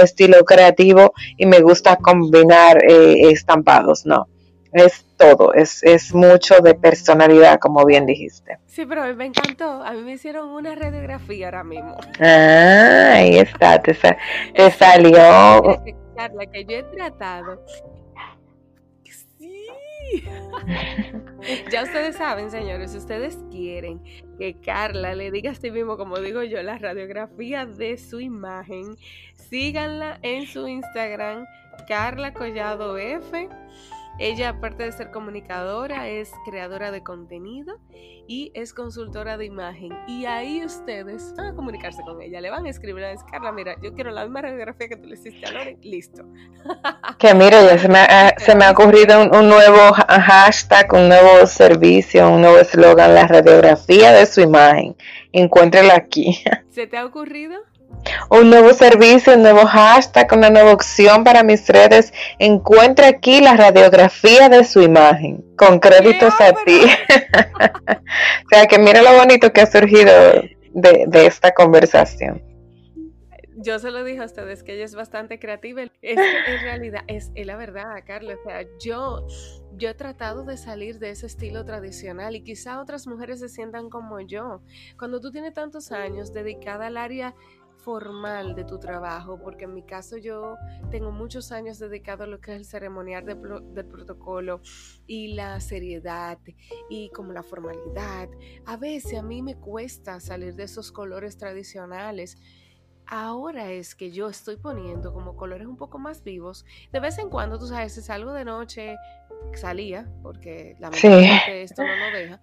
estilo 0.00 0.44
creativo 0.44 1.14
y 1.36 1.46
me 1.46 1.58
gusta 1.58 1.96
combinar 1.96 2.78
eh, 2.88 3.28
estampados, 3.32 4.06
no 4.06 4.28
es 4.72 5.04
todo, 5.16 5.54
es, 5.54 5.82
es 5.82 6.14
mucho 6.14 6.60
de 6.60 6.74
personalidad, 6.74 7.58
como 7.58 7.84
bien 7.84 8.06
dijiste. 8.06 8.58
Sí, 8.66 8.86
pero 8.86 9.02
a 9.02 9.06
mí 9.08 9.14
me 9.14 9.26
encantó. 9.26 9.82
A 9.82 9.92
mí 9.92 10.02
me 10.02 10.12
hicieron 10.12 10.48
una 10.50 10.74
radiografía 10.74 11.46
ahora 11.46 11.64
mismo. 11.64 11.96
Ah, 12.20 13.12
ahí 13.14 13.38
está, 13.38 13.80
te, 13.82 13.94
te 13.94 14.70
salió. 14.70 15.18
La 16.16 16.46
que 16.46 16.64
yo 16.64 16.78
he 16.78 16.82
tratado. 16.82 17.64
Sí. 19.04 20.24
ya 21.70 21.84
ustedes 21.84 22.16
saben, 22.16 22.50
señores, 22.50 22.90
si 22.90 22.98
ustedes 22.98 23.38
quieren 23.52 24.02
que 24.36 24.60
Carla 24.60 25.14
le 25.14 25.30
diga 25.30 25.52
a 25.52 25.54
sí 25.54 25.70
mismo, 25.70 25.96
como 25.96 26.18
digo 26.18 26.42
yo, 26.42 26.60
la 26.62 26.76
radiografía 26.76 27.66
de 27.66 27.98
su 27.98 28.18
imagen, 28.18 28.96
síganla 29.34 30.18
en 30.22 30.46
su 30.46 30.66
Instagram, 30.66 31.46
Carla 31.86 32.32
Collado 32.34 32.98
F 32.98 33.48
ella, 34.18 34.50
aparte 34.50 34.82
de 34.82 34.92
ser 34.92 35.10
comunicadora, 35.10 36.08
es 36.08 36.32
creadora 36.44 36.90
de 36.90 37.02
contenido 37.02 37.78
y 38.26 38.50
es 38.54 38.74
consultora 38.74 39.36
de 39.36 39.46
imagen. 39.46 39.96
Y 40.06 40.26
ahí 40.26 40.64
ustedes 40.64 41.34
van 41.36 41.46
a 41.46 41.54
comunicarse 41.54 42.02
con 42.02 42.20
ella, 42.20 42.40
le 42.40 42.50
van 42.50 42.66
a 42.66 42.70
escribir 42.70 43.04
a 43.04 43.14
Carla, 43.30 43.52
mira, 43.52 43.76
yo 43.82 43.94
quiero 43.94 44.10
la 44.10 44.24
misma 44.24 44.42
radiografía 44.42 44.88
que 44.88 44.96
tú 44.96 45.06
le 45.06 45.14
hiciste 45.14 45.46
a 45.46 45.52
Lore, 45.52 45.78
listo. 45.82 46.24
Que 47.18 47.34
mira, 47.34 47.62
ya 47.62 47.78
se 47.78 47.88
me 47.88 47.98
ha, 47.98 48.34
se 48.38 48.54
me 48.54 48.64
ha 48.64 48.70
ocurrido 48.70 49.20
un, 49.22 49.48
nuevo 49.48 49.92
hashtag, 49.92 50.92
un 50.92 51.08
nuevo 51.08 51.46
servicio, 51.46 52.28
un 52.28 52.42
nuevo 52.42 52.58
eslogan, 52.58 53.14
la 53.14 53.26
radiografía 53.26 54.12
de 54.12 54.26
su 54.26 54.40
imagen. 54.40 54.96
Encuéntrela 55.32 55.94
aquí. 55.94 56.42
¿Se 56.70 56.86
te 56.86 56.96
ha 56.96 57.04
ocurrido? 57.04 57.60
Un 58.30 58.50
nuevo 58.50 58.72
servicio, 58.72 59.34
un 59.34 59.42
nuevo 59.42 59.66
hashtag, 59.66 60.32
una 60.32 60.50
nueva 60.50 60.72
opción 60.72 61.24
para 61.24 61.42
mis 61.42 61.66
redes. 61.68 62.12
Encuentre 62.38 63.06
aquí 63.06 63.40
la 63.40 63.56
radiografía 63.56 64.48
de 64.48 64.64
su 64.64 64.80
imagen, 64.80 65.44
con 65.56 65.78
créditos 65.80 66.34
a 66.40 66.52
ti. 66.64 66.80
o 68.46 68.48
sea 68.50 68.66
que 68.66 68.78
mira 68.78 69.02
lo 69.02 69.16
bonito 69.16 69.52
que 69.52 69.62
ha 69.62 69.66
surgido 69.66 70.12
de, 70.72 71.26
esta 71.26 71.52
conversación. 71.52 72.42
Yo 73.60 73.80
se 73.80 73.90
lo 73.90 74.04
dije 74.04 74.20
a 74.20 74.24
ustedes 74.24 74.62
que 74.62 74.74
ella 74.74 74.84
es 74.84 74.94
bastante 74.94 75.40
creativa. 75.40 75.82
Es, 75.82 76.16
en 76.16 76.62
realidad, 76.62 77.02
es, 77.08 77.32
la 77.34 77.56
verdad, 77.56 77.86
Carlos. 78.06 78.36
O 78.44 78.48
sea, 78.48 78.64
yo, 78.80 79.26
yo 79.76 79.88
he 79.88 79.94
tratado 79.94 80.44
de 80.44 80.56
salir 80.56 81.00
de 81.00 81.10
ese 81.10 81.26
estilo 81.26 81.64
tradicional 81.64 82.36
y 82.36 82.44
quizá 82.44 82.80
otras 82.80 83.08
mujeres 83.08 83.40
se 83.40 83.48
sientan 83.48 83.90
como 83.90 84.20
yo. 84.20 84.62
Cuando 84.96 85.20
tú 85.20 85.32
tienes 85.32 85.54
tantos 85.54 85.90
años 85.90 86.32
dedicada 86.32 86.86
al 86.86 86.96
área 86.96 87.34
formal 87.88 88.54
de 88.54 88.64
tu 88.64 88.78
trabajo, 88.78 89.40
porque 89.42 89.64
en 89.64 89.72
mi 89.72 89.82
caso 89.82 90.18
yo 90.18 90.58
tengo 90.90 91.10
muchos 91.10 91.52
años 91.52 91.78
dedicado 91.78 92.24
a 92.24 92.26
lo 92.26 92.38
que 92.38 92.52
es 92.52 92.58
el 92.58 92.64
ceremonial 92.66 93.24
del 93.24 93.86
protocolo 93.86 94.60
y 95.06 95.28
la 95.28 95.58
seriedad 95.58 96.38
y 96.90 97.08
como 97.08 97.32
la 97.32 97.42
formalidad. 97.42 98.28
A 98.66 98.76
veces 98.76 99.18
a 99.18 99.22
mí 99.22 99.40
me 99.40 99.56
cuesta 99.56 100.20
salir 100.20 100.54
de 100.54 100.64
esos 100.64 100.92
colores 100.92 101.38
tradicionales. 101.38 102.36
Ahora 103.06 103.72
es 103.72 103.94
que 103.94 104.10
yo 104.10 104.28
estoy 104.28 104.56
poniendo 104.56 105.14
como 105.14 105.34
colores 105.34 105.66
un 105.66 105.78
poco 105.78 105.98
más 105.98 106.22
vivos. 106.22 106.66
De 106.92 107.00
vez 107.00 107.16
en 107.16 107.30
cuando, 107.30 107.58
tú 107.58 107.68
sabes, 107.68 107.94
si 107.94 108.02
salgo 108.02 108.34
de 108.34 108.44
noche, 108.44 108.96
salía, 109.54 110.12
porque 110.22 110.76
la 110.78 110.90
verdad 110.90 111.48
esto 111.54 111.82
no 111.84 111.96
lo 111.96 112.18
deja. 112.18 112.42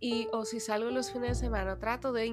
Y 0.00 0.28
o 0.34 0.44
si 0.44 0.60
salgo 0.60 0.90
los 0.90 1.10
fines 1.10 1.30
de 1.30 1.46
semana, 1.46 1.78
trato 1.78 2.12
de 2.12 2.26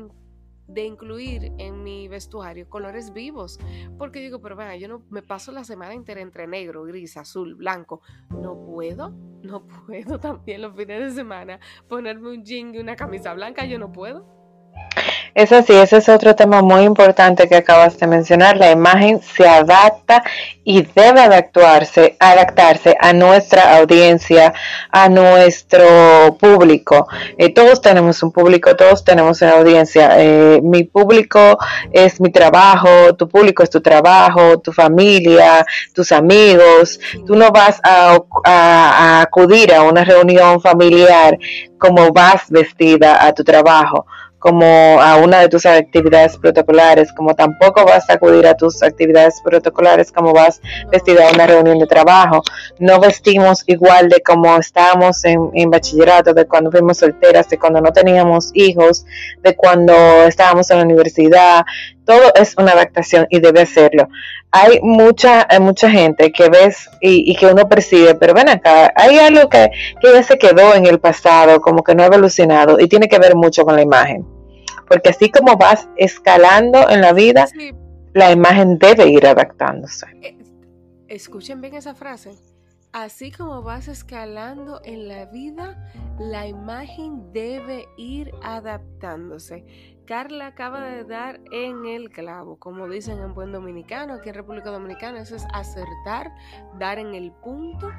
de 0.68 0.86
incluir 0.86 1.52
en 1.58 1.84
mi 1.84 2.08
vestuario 2.08 2.70
colores 2.70 3.14
vivos. 3.14 3.60
Porque 3.98 4.20
digo, 4.20 4.42
pero 4.42 4.56
venga, 4.56 4.76
yo 4.76 4.88
no 4.88 5.04
me 5.10 5.22
paso 5.22 5.52
la 5.52 5.64
semana 5.64 5.94
entera 5.94 6.22
entre 6.22 6.48
negro, 6.48 6.84
gris, 6.84 7.18
azul, 7.18 7.56
blanco. 7.56 8.02
No 8.30 8.58
puedo, 8.66 9.10
no 9.42 9.66
puedo 9.66 10.20
también 10.20 10.62
los 10.62 10.76
fines 10.76 11.00
de 11.00 11.12
semana 11.12 11.60
ponerme 11.88 12.30
un 12.30 12.44
jean 12.44 12.74
y 12.76 12.80
una 12.80 12.96
camisa 12.96 13.34
blanca, 13.34 13.66
yo 13.66 13.80
no 13.80 13.92
puedo. 13.92 14.26
Eso 15.36 15.64
sí, 15.64 15.74
ese 15.74 15.98
es 15.98 16.10
otro 16.10 16.36
tema 16.36 16.62
muy 16.62 16.84
importante 16.84 17.50
que 17.50 17.56
acabas 17.56 17.98
de 17.98 18.06
mencionar. 18.06 18.56
La 18.56 18.70
imagen 18.70 19.20
se 19.20 19.48
adapta 19.48 20.24
y 20.64 20.84
debe 20.84 21.22
adaptarse, 21.22 22.16
adaptarse 22.20 22.96
a 23.00 23.14
nuestra 23.14 23.78
audiencia, 23.78 24.54
a 24.92 25.10
nuestro 25.10 26.38
público. 26.40 27.08
Eh, 27.40 27.52
todos 27.52 27.82
tenemos 27.82 28.22
un 28.22 28.32
público, 28.32 28.76
todos 28.76 29.04
tenemos 29.04 29.42
una 29.42 29.54
audiencia. 29.54 30.18
Eh, 30.20 30.62
mi 30.62 30.84
público 30.84 31.58
es 31.92 32.22
mi 32.22 32.32
trabajo, 32.32 33.16
tu 33.18 33.28
público 33.28 33.64
es 33.64 33.72
tu 33.72 33.82
trabajo, 33.82 34.60
tu 34.60 34.72
familia, 34.72 35.66
tus 35.96 36.12
amigos. 36.12 37.00
Tú 37.26 37.36
no 37.36 37.52
vas 37.52 37.82
a 37.84 39.22
acudir 39.22 39.74
a 39.74 39.82
una 39.82 40.04
reunión 40.04 40.62
familiar 40.62 41.40
como 41.80 42.14
vas 42.14 42.44
vestida 42.50 43.26
a 43.26 43.34
tu 43.34 43.44
trabajo 43.44 44.06
como 44.44 45.02
a 45.02 45.16
una 45.16 45.40
de 45.40 45.48
tus 45.48 45.66
actividades 45.66 46.38
protocolares, 46.38 47.14
como 47.14 47.34
tampoco 47.34 47.86
vas 47.86 48.10
a 48.10 48.16
acudir 48.16 48.46
a 48.46 48.58
tus 48.58 48.84
actividades 48.84 49.42
protocolares 49.42 50.12
como 50.12 50.34
vas 50.34 50.60
vestida 50.92 51.30
a 51.30 51.32
una 51.32 51.48
reunión 51.48 51.80
de 51.80 51.88
trabajo. 51.88 52.44
No 52.78 53.00
vestimos 53.00 53.64
igual 53.68 54.10
de 54.10 54.22
como 54.22 54.58
estábamos 54.58 55.24
en, 55.24 55.70
bachillerato, 55.70 56.34
de 56.34 56.46
cuando 56.46 56.72
fuimos 56.72 56.98
solteras, 56.98 57.48
de 57.48 57.58
cuando 57.58 57.80
no 57.80 57.94
teníamos 57.94 58.52
hijos, 58.54 59.06
de 59.42 59.56
cuando 59.56 59.94
estábamos 60.26 60.70
en 60.72 60.80
la 60.80 60.84
universidad. 60.84 61.64
Todo 62.06 62.34
es 62.36 62.54
una 62.58 62.74
adaptación 62.74 63.28
y 63.30 63.40
debe 63.40 63.62
hacerlo. 63.62 64.10
Hay 64.52 64.82
mucha, 64.82 65.48
mucha 65.62 65.90
gente 65.90 66.34
que 66.34 66.50
ves 66.50 66.90
y, 67.00 67.34
que 67.38 67.46
uno 67.46 67.70
percibe, 67.70 68.16
pero 68.16 68.34
ven 68.34 68.50
acá, 68.50 68.92
hay 68.94 69.20
algo 69.20 69.48
que, 69.48 69.70
que 70.02 70.12
ya 70.12 70.22
se 70.22 70.38
quedó 70.38 70.76
en 70.76 70.86
el 70.86 71.00
pasado, 71.00 71.62
como 71.62 71.82
que 71.82 71.96
no 71.96 72.04
ha 72.04 72.08
evolucionado 72.08 72.78
y 72.78 72.90
tiene 72.90 73.08
que 73.08 73.20
ver 73.20 73.36
mucho 73.36 73.64
con 73.64 73.78
la 73.78 73.82
imagen 73.82 74.33
porque 74.88 75.10
así 75.10 75.30
como 75.30 75.58
vas 75.58 75.88
escalando 75.98 76.90
en 76.90 77.02
la 77.02 77.14
vida, 77.14 77.48
la 78.14 78.32
imagen 78.32 78.78
debe 78.78 79.08
ir 79.08 79.26
adaptándose. 79.26 80.06
Eh, 80.22 80.38
escuchen 81.08 81.62
bien 81.62 81.76
esa 81.76 81.96
frase. 81.96 82.38
Así 82.92 83.32
como 83.32 83.64
vas 83.64 83.88
escalando 83.88 84.80
en 84.84 85.08
la 85.08 85.26
vida, 85.26 85.92
la 86.20 86.46
imagen 86.46 87.34
debe 87.34 87.88
ir 87.98 88.32
adaptándose. 88.44 89.66
Carla 90.14 90.46
acaba 90.46 90.80
de 90.80 91.06
dar 91.06 91.42
en 91.52 91.88
el 91.88 92.12
clavo, 92.12 92.60
como 92.60 92.88
dicen 92.88 93.20
en 93.20 93.34
buen 93.34 93.52
dominicano, 93.52 94.14
aquí 94.14 94.30
en 94.30 94.36
República 94.36 94.70
Dominicana, 94.70 95.22
eso 95.22 95.36
es 95.36 95.44
acertar, 95.52 96.32
dar 96.78 97.00
en 97.00 97.16
el 97.16 97.32
punto. 97.32 97.90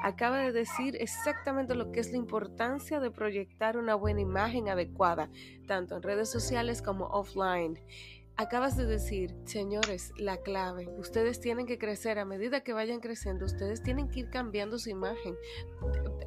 Acaba 0.00 0.38
de 0.38 0.52
decir 0.52 0.94
exactamente 1.00 1.74
lo 1.74 1.90
que 1.90 1.98
es 1.98 2.12
la 2.12 2.16
importancia 2.16 3.00
de 3.00 3.10
proyectar 3.10 3.76
una 3.76 3.96
buena 3.96 4.20
imagen 4.20 4.68
adecuada, 4.68 5.30
tanto 5.66 5.96
en 5.96 6.04
redes 6.04 6.30
sociales 6.30 6.80
como 6.80 7.06
offline. 7.06 7.80
Acabas 8.36 8.76
de 8.76 8.86
decir, 8.86 9.34
señores, 9.44 10.12
la 10.16 10.36
clave. 10.36 10.88
Ustedes 10.96 11.40
tienen 11.40 11.66
que 11.66 11.78
crecer 11.78 12.20
a 12.20 12.24
medida 12.24 12.60
que 12.60 12.72
vayan 12.72 13.00
creciendo. 13.00 13.46
Ustedes 13.46 13.82
tienen 13.82 14.08
que 14.08 14.20
ir 14.20 14.30
cambiando 14.30 14.78
su 14.78 14.90
imagen. 14.90 15.34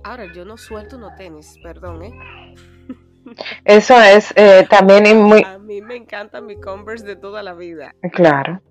Ahora, 0.04 0.26
yo 0.34 0.44
no 0.44 0.58
suelto 0.58 0.98
no 0.98 1.16
tenis, 1.16 1.56
perdón, 1.64 2.04
¿eh? 2.04 2.14
Eso 3.66 4.00
es 4.02 4.34
eh, 4.36 4.66
también 4.70 5.22
muy... 5.22 5.44
A 5.44 5.58
mí 5.58 5.82
me 5.82 5.96
encanta 5.96 6.42
mi 6.42 6.60
Converse 6.60 7.06
de 7.06 7.16
toda 7.16 7.44
la 7.44 7.54
vida. 7.54 7.94
Claro. 8.14 8.62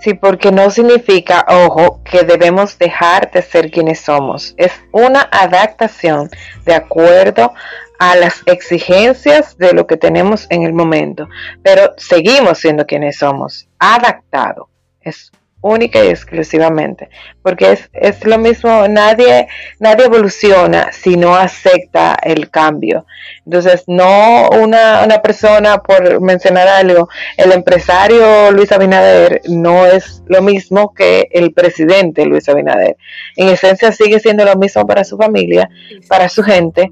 Sí, 0.00 0.14
porque 0.14 0.50
no 0.50 0.70
significa, 0.70 1.46
ojo, 1.48 2.02
que 2.04 2.24
debemos 2.24 2.78
dejar 2.78 3.30
de 3.30 3.42
ser 3.42 3.70
quienes 3.70 4.00
somos. 4.00 4.54
Es 4.56 4.72
una 4.92 5.28
adaptación 5.30 6.28
de 6.64 6.74
acuerdo 6.74 7.52
a 7.98 8.16
las 8.16 8.42
exigencias 8.46 9.56
de 9.58 9.72
lo 9.72 9.86
que 9.86 9.96
tenemos 9.96 10.46
en 10.50 10.62
el 10.62 10.72
momento, 10.72 11.28
pero 11.62 11.92
seguimos 11.98 12.58
siendo 12.58 12.86
quienes 12.86 13.18
somos, 13.18 13.68
adaptado. 13.78 14.70
Es 15.02 15.30
única 15.62 16.02
y 16.04 16.08
exclusivamente, 16.08 17.10
porque 17.42 17.72
es, 17.72 17.90
es, 17.92 18.24
lo 18.24 18.38
mismo, 18.38 18.88
nadie, 18.88 19.48
nadie 19.78 20.06
evoluciona 20.06 20.90
si 20.92 21.16
no 21.16 21.34
acepta 21.34 22.16
el 22.22 22.50
cambio. 22.50 23.04
Entonces, 23.44 23.84
no 23.86 24.48
una, 24.50 25.02
una 25.04 25.20
persona, 25.20 25.78
por 25.78 26.20
mencionar 26.20 26.68
algo, 26.68 27.08
el 27.36 27.52
empresario 27.52 28.50
Luis 28.52 28.72
Abinader 28.72 29.42
no 29.48 29.86
es 29.86 30.22
lo 30.26 30.42
mismo 30.42 30.94
que 30.94 31.28
el 31.30 31.52
presidente 31.52 32.24
Luis 32.24 32.48
Abinader. 32.48 32.96
En 33.36 33.48
esencia 33.48 33.92
sigue 33.92 34.20
siendo 34.20 34.44
lo 34.44 34.56
mismo 34.56 34.86
para 34.86 35.04
su 35.04 35.16
familia, 35.16 35.68
para 36.08 36.28
su 36.28 36.42
gente, 36.42 36.90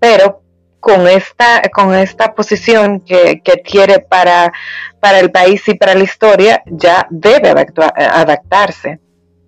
pero 0.00 0.42
con 0.80 1.08
esta, 1.08 1.62
con 1.72 1.94
esta 1.94 2.34
posición 2.34 3.00
que, 3.00 3.40
que 3.42 3.62
quiere 3.62 4.00
para, 4.00 4.52
para 5.00 5.18
el 5.20 5.30
país 5.30 5.66
y 5.68 5.74
para 5.74 5.94
la 5.94 6.04
historia, 6.04 6.62
ya 6.66 7.06
debe 7.10 7.50
adaptarse 7.50 9.00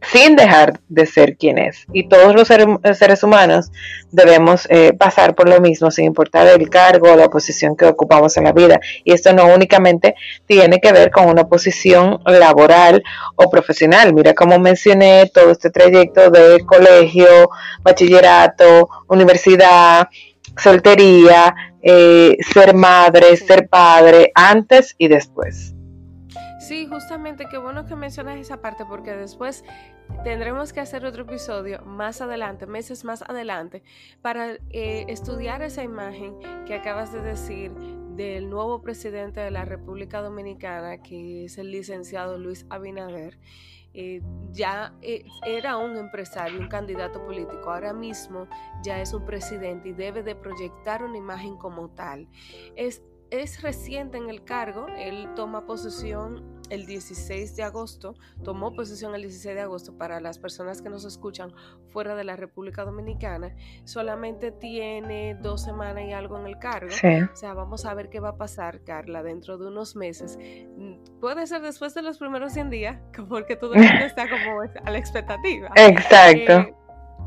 sin 0.02 0.34
dejar 0.34 0.80
de 0.88 1.06
ser 1.06 1.36
quien 1.36 1.58
es. 1.58 1.86
Y 1.92 2.08
todos 2.08 2.34
los 2.34 2.48
seres 2.48 3.22
humanos 3.22 3.70
debemos 4.10 4.66
eh, 4.70 4.92
pasar 4.92 5.34
por 5.34 5.48
lo 5.48 5.60
mismo, 5.60 5.90
sin 5.90 6.06
importar 6.06 6.46
el 6.46 6.70
cargo 6.70 7.12
o 7.12 7.16
la 7.16 7.28
posición 7.28 7.76
que 7.76 7.84
ocupamos 7.84 8.36
en 8.36 8.44
la 8.44 8.52
vida. 8.52 8.80
Y 9.04 9.12
esto 9.12 9.32
no 9.32 9.46
únicamente 9.46 10.14
tiene 10.46 10.80
que 10.80 10.92
ver 10.92 11.10
con 11.10 11.26
una 11.26 11.44
posición 11.44 12.20
laboral 12.24 13.02
o 13.36 13.50
profesional. 13.50 14.14
Mira 14.14 14.34
cómo 14.34 14.58
mencioné 14.58 15.30
todo 15.32 15.50
este 15.50 15.70
trayecto 15.70 16.30
de 16.30 16.64
colegio, 16.64 17.50
bachillerato, 17.82 18.88
universidad, 19.06 20.08
soltería, 20.56 21.54
eh, 21.82 22.36
ser 22.52 22.74
madre, 22.74 23.36
ser 23.36 23.68
padre, 23.68 24.32
antes 24.34 24.94
y 24.98 25.08
después. 25.08 25.74
Sí, 26.60 26.86
justamente 26.86 27.46
qué 27.50 27.58
bueno 27.58 27.86
que 27.86 27.96
mencionas 27.96 28.38
esa 28.38 28.60
parte 28.60 28.84
porque 28.84 29.12
después 29.12 29.64
tendremos 30.22 30.72
que 30.72 30.80
hacer 30.80 31.04
otro 31.04 31.22
episodio 31.22 31.82
más 31.84 32.20
adelante, 32.20 32.66
meses 32.66 33.04
más 33.04 33.22
adelante, 33.22 33.82
para 34.22 34.52
eh, 34.70 35.04
estudiar 35.08 35.62
esa 35.62 35.82
imagen 35.82 36.36
que 36.66 36.74
acabas 36.74 37.12
de 37.12 37.22
decir 37.22 37.72
del 38.14 38.50
nuevo 38.50 38.82
presidente 38.82 39.40
de 39.40 39.50
la 39.50 39.64
República 39.64 40.20
Dominicana, 40.20 41.02
que 41.02 41.46
es 41.46 41.58
el 41.58 41.70
licenciado 41.70 42.38
Luis 42.38 42.66
Abinader. 42.68 43.38
Eh, 43.92 44.22
ya 44.52 44.94
eh, 45.02 45.24
era 45.44 45.76
un 45.76 45.96
empresario, 45.96 46.60
un 46.60 46.68
candidato 46.68 47.24
político, 47.24 47.70
ahora 47.70 47.92
mismo 47.92 48.46
ya 48.82 49.00
es 49.00 49.12
un 49.12 49.24
presidente 49.24 49.88
y 49.88 49.92
debe 49.92 50.22
de 50.22 50.34
proyectar 50.36 51.02
una 51.02 51.16
imagen 51.16 51.56
como 51.56 51.90
tal. 51.90 52.28
Es, 52.76 53.02
es 53.30 53.62
reciente 53.62 54.18
en 54.18 54.28
el 54.30 54.44
cargo, 54.44 54.86
él 54.88 55.28
toma 55.34 55.66
posesión 55.66 56.59
el 56.70 56.86
16 56.86 57.56
de 57.56 57.62
agosto, 57.62 58.14
tomó 58.42 58.74
posesión 58.74 59.14
el 59.14 59.22
16 59.22 59.54
de 59.54 59.60
agosto 59.60 59.96
para 59.96 60.20
las 60.20 60.38
personas 60.38 60.80
que 60.82 60.88
nos 60.88 61.04
escuchan 61.04 61.52
fuera 61.88 62.14
de 62.14 62.24
la 62.24 62.36
República 62.36 62.84
Dominicana, 62.84 63.54
solamente 63.84 64.52
tiene 64.52 65.34
dos 65.34 65.62
semanas 65.62 66.04
y 66.08 66.12
algo 66.12 66.38
en 66.38 66.46
el 66.46 66.58
cargo. 66.58 66.90
O 66.90 67.36
sea, 67.36 67.54
vamos 67.54 67.84
a 67.84 67.94
ver 67.94 68.08
qué 68.08 68.20
va 68.20 68.30
a 68.30 68.36
pasar, 68.36 68.82
Carla, 68.84 69.22
dentro 69.22 69.58
de 69.58 69.66
unos 69.66 69.96
meses. 69.96 70.38
Mm, 70.76 71.20
puede 71.20 71.46
ser 71.46 71.62
después 71.62 71.94
de 71.94 72.02
los 72.02 72.18
primeros 72.18 72.52
100 72.52 72.70
días, 72.70 72.98
porque 73.28 73.56
todo 73.56 73.74
el 73.74 73.82
mundo 73.82 74.04
está 74.04 74.28
como 74.28 74.60
a 74.62 74.90
la 74.90 74.98
expectativa. 74.98 75.70
Exacto. 75.76 76.52
Eh, 76.52 76.74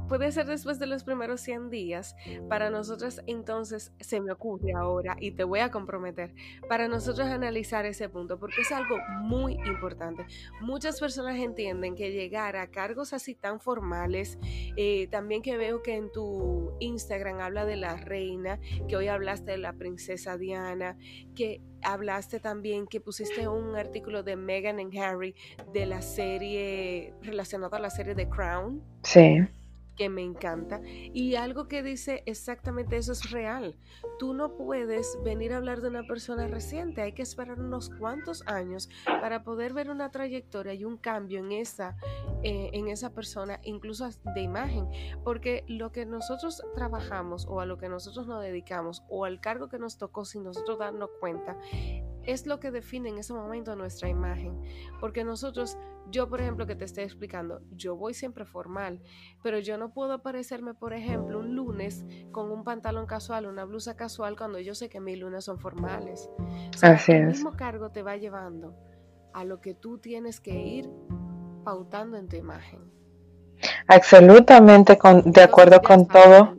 puede 0.08 0.32
ser 0.32 0.46
después 0.46 0.80
de 0.80 0.88
los 0.88 1.04
primeros 1.04 1.42
100 1.42 1.70
días. 1.70 2.16
Para 2.50 2.70
nosotros 2.70 3.22
entonces 3.28 3.94
se 4.00 4.22
me 4.22 4.32
ocurre 4.32 4.74
ahora 4.74 5.16
y 5.20 5.32
te 5.32 5.44
voy 5.44 5.60
a 5.60 5.72
comprometer 5.72 6.34
para 6.68 6.88
nosotros 6.88 7.28
analizar 7.28 7.86
ese 7.86 8.10
punto 8.10 8.40
porque 8.40 8.62
es 8.62 8.72
algo 8.72 8.98
muy 9.22 9.54
importante. 9.66 10.26
Muchas 10.62 11.00
personas 11.00 11.38
entienden 11.38 11.96
que 11.96 12.12
llegar 12.12 12.56
a 12.56 12.68
cargos 12.68 13.14
así 13.14 13.36
tan 13.36 13.60
formales, 13.60 14.38
eh, 14.78 15.08
también 15.08 15.42
que 15.42 15.58
veo 15.58 15.82
que 15.82 15.96
en 15.96 16.12
tu 16.12 16.76
Instagram 16.80 17.40
habla 17.40 17.66
de 17.66 17.76
la 17.76 17.96
reina, 17.96 18.60
que 18.88 18.96
hoy 18.96 19.08
hablaste 19.08 19.52
de 19.52 19.58
la 19.58 19.74
princesa 19.74 20.38
Diana, 20.38 20.98
que 21.36 21.62
hablaste 21.82 22.40
también 22.40 22.88
que 22.88 23.02
pusiste 23.02 23.48
un 23.48 23.76
artículo 23.76 24.24
de 24.24 24.36
Meghan 24.36 24.80
y 24.80 24.98
Harry 25.00 25.36
de 25.74 25.86
la 25.86 26.02
serie 26.02 27.14
relacionado 27.22 27.76
a 27.76 27.80
la 27.80 27.90
serie 27.90 28.16
de 28.16 28.30
Crown. 28.30 28.82
Sí 29.04 29.40
que 29.96 30.10
me 30.10 30.22
encanta. 30.22 30.82
Y 30.86 31.36
algo 31.36 31.68
que 31.68 31.84
dice 31.84 32.24
exactamente 32.26 32.98
eso 32.98 33.12
es 33.12 33.32
real. 33.32 33.76
Tú 34.20 34.34
no 34.34 34.56
puedes 34.56 35.18
venir 35.24 35.54
a 35.54 35.58
hablar 35.58 35.82
de 35.82 35.90
una 35.90 36.04
persona 36.04 36.48
reciente, 36.48 37.02
hay 37.02 37.14
que 37.14 37.22
esperar 37.22 37.60
unos 37.60 37.90
cuantos 37.90 38.46
años 38.48 38.90
para 39.06 39.44
poder 39.44 39.74
ver 39.74 39.90
una 39.90 40.12
trayectoria 40.12 40.74
y 40.74 40.86
un 40.86 40.98
cambio 40.98 41.40
en 41.40 41.52
esa, 41.52 41.96
eh, 42.44 42.70
en 42.74 42.88
esa 42.88 43.14
persona, 43.14 43.60
incluso 43.64 44.08
de 44.36 44.42
imagen. 44.42 44.88
Porque 45.24 45.64
lo 45.68 45.92
que 45.92 46.06
nosotros 46.06 46.64
trabajamos 46.76 47.46
o 47.48 47.60
a 47.60 47.66
lo 47.66 47.78
que 47.78 47.90
nosotros 47.90 48.28
nos 48.28 48.42
dedicamos 48.42 49.04
o 49.10 49.26
al 49.26 49.40
cargo 49.40 49.70
que 49.70 49.80
nos 49.80 49.98
tocó 49.98 50.26
sin 50.26 50.44
nosotros 50.44 50.80
darnos 50.80 51.10
cuenta, 51.20 51.58
es 52.26 52.46
lo 52.46 52.60
que 52.60 52.72
define 52.72 53.10
en 53.10 53.18
ese 53.18 53.34
momento 53.34 53.76
nuestra 53.76 54.10
imagen. 54.10 54.62
Porque 55.00 55.24
nosotros, 55.24 55.78
yo 56.10 56.30
por 56.30 56.42
ejemplo 56.42 56.66
que 56.66 56.76
te 56.76 56.86
estoy 56.86 57.04
explicando, 57.04 57.62
yo 57.72 57.96
voy 57.96 58.14
siempre 58.14 58.46
formal, 58.46 59.02
pero 59.42 59.60
yo 59.60 59.78
no 59.78 59.94
puedo 59.94 60.14
aparecerme, 60.14 60.74
por 60.74 60.94
ejemplo, 60.94 61.40
un 61.40 61.56
lunes 61.56 62.06
con 62.32 62.52
un 62.52 62.64
pantalón 62.64 63.06
casual, 63.06 63.46
una 63.46 63.66
blusa 63.66 63.96
casual, 63.96 64.38
cuando 64.38 64.60
yo 64.60 64.76
sé 64.76 64.90
que 64.90 65.00
mis 65.00 65.20
lunes 65.20 65.46
son 65.46 65.60
formales. 65.60 66.30
Así 66.82 67.12
el 67.12 67.22
es. 67.24 67.28
mismo 67.28 67.52
cargo 67.56 67.92
te 67.92 68.04
va 68.04 68.18
llevando 68.18 68.76
a 69.34 69.44
lo 69.44 69.62
que 69.62 69.74
tú 69.74 69.98
tienes 69.98 70.40
que 70.40 70.56
ir 70.56 70.90
pautando 71.64 72.18
en 72.18 72.28
tu 72.28 72.36
imagen. 72.36 72.80
Absolutamente 73.88 74.98
con, 74.98 75.32
de 75.32 75.42
acuerdo 75.42 75.82
con 75.82 76.08
todo 76.08 76.56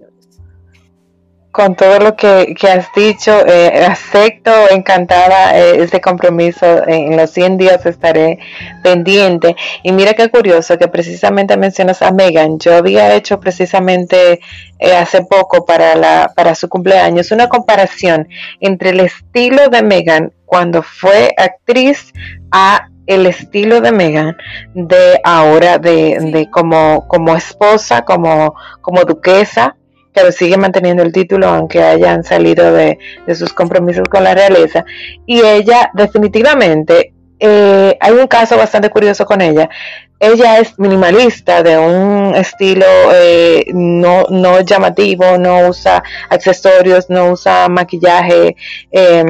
con 1.55 1.77
todo 1.77 2.01
lo 2.01 2.17
que, 2.17 2.57
has 2.69 2.88
dicho. 2.97 3.33
Eh, 3.47 3.87
acepto 3.87 4.51
encantada 4.71 5.57
eh, 5.57 5.85
ese 5.85 6.01
compromiso. 6.01 6.67
En 6.87 7.17
los 7.17 7.31
100 7.31 7.57
días 7.59 7.87
estaré 7.87 8.40
pendiente. 8.83 9.55
Y 9.85 9.93
mira 9.93 10.14
qué 10.14 10.29
curioso 10.29 10.77
que 10.77 10.88
precisamente 10.88 11.57
mencionas 11.57 12.03
a 12.03 12.11
Megan. 12.11 12.59
Yo 12.59 12.75
había 12.75 13.14
hecho 13.14 13.38
precisamente 13.38 14.40
eh, 14.81 14.97
hace 14.97 15.23
poco 15.23 15.64
para, 15.64 15.95
la, 15.95 16.33
para 16.35 16.57
su 16.57 16.69
cumpleaños 16.69 17.31
una 17.31 17.49
comparación 17.49 18.27
entre 18.59 18.90
el 18.90 18.99
estilo 18.99 19.69
de 19.69 19.83
Megan 19.83 20.33
cuando 20.47 20.83
fue 20.83 21.33
actriz 21.37 22.12
a 22.51 22.88
el 23.07 23.27
estilo 23.27 23.81
de 23.81 23.93
Megan 23.93 24.37
de 24.75 25.21
ahora 25.23 25.79
de, 25.79 26.19
de 26.33 26.51
como, 26.51 27.07
como 27.07 27.37
esposa, 27.37 28.03
como, 28.05 28.57
como 28.81 29.05
duquesa 29.05 29.77
pero 30.14 30.33
sigue 30.33 30.57
manteniendo 30.57 31.03
el 31.03 31.12
título 31.12 31.48
aunque 31.48 31.83
hayan 31.83 32.24
salido 32.24 32.72
de, 32.72 32.98
sus 33.35 33.53
compromisos 33.53 34.05
con 34.09 34.24
la 34.24 34.35
realeza. 34.35 34.85
Y 35.27 35.40
ella 35.40 35.90
definitivamente, 35.92 37.12
eh, 37.40 37.98
hay 38.00 38.12
un 38.12 38.27
caso 38.29 38.57
bastante 38.57 38.88
curioso 38.88 39.27
con 39.27 39.42
ella. 39.42 39.68
Ella 40.20 40.59
es 40.61 40.79
minimalista 40.79 41.62
de 41.62 41.77
un 41.77 42.35
estilo 42.35 42.87
eh, 43.12 43.66
no, 43.74 44.24
no 44.31 44.61
llamativo, 44.61 45.37
no 45.37 45.68
usa 45.68 46.03
accesorios, 46.31 47.11
no 47.11 47.33
usa 47.33 47.68
maquillaje. 47.68 48.57
Eh, 48.92 49.24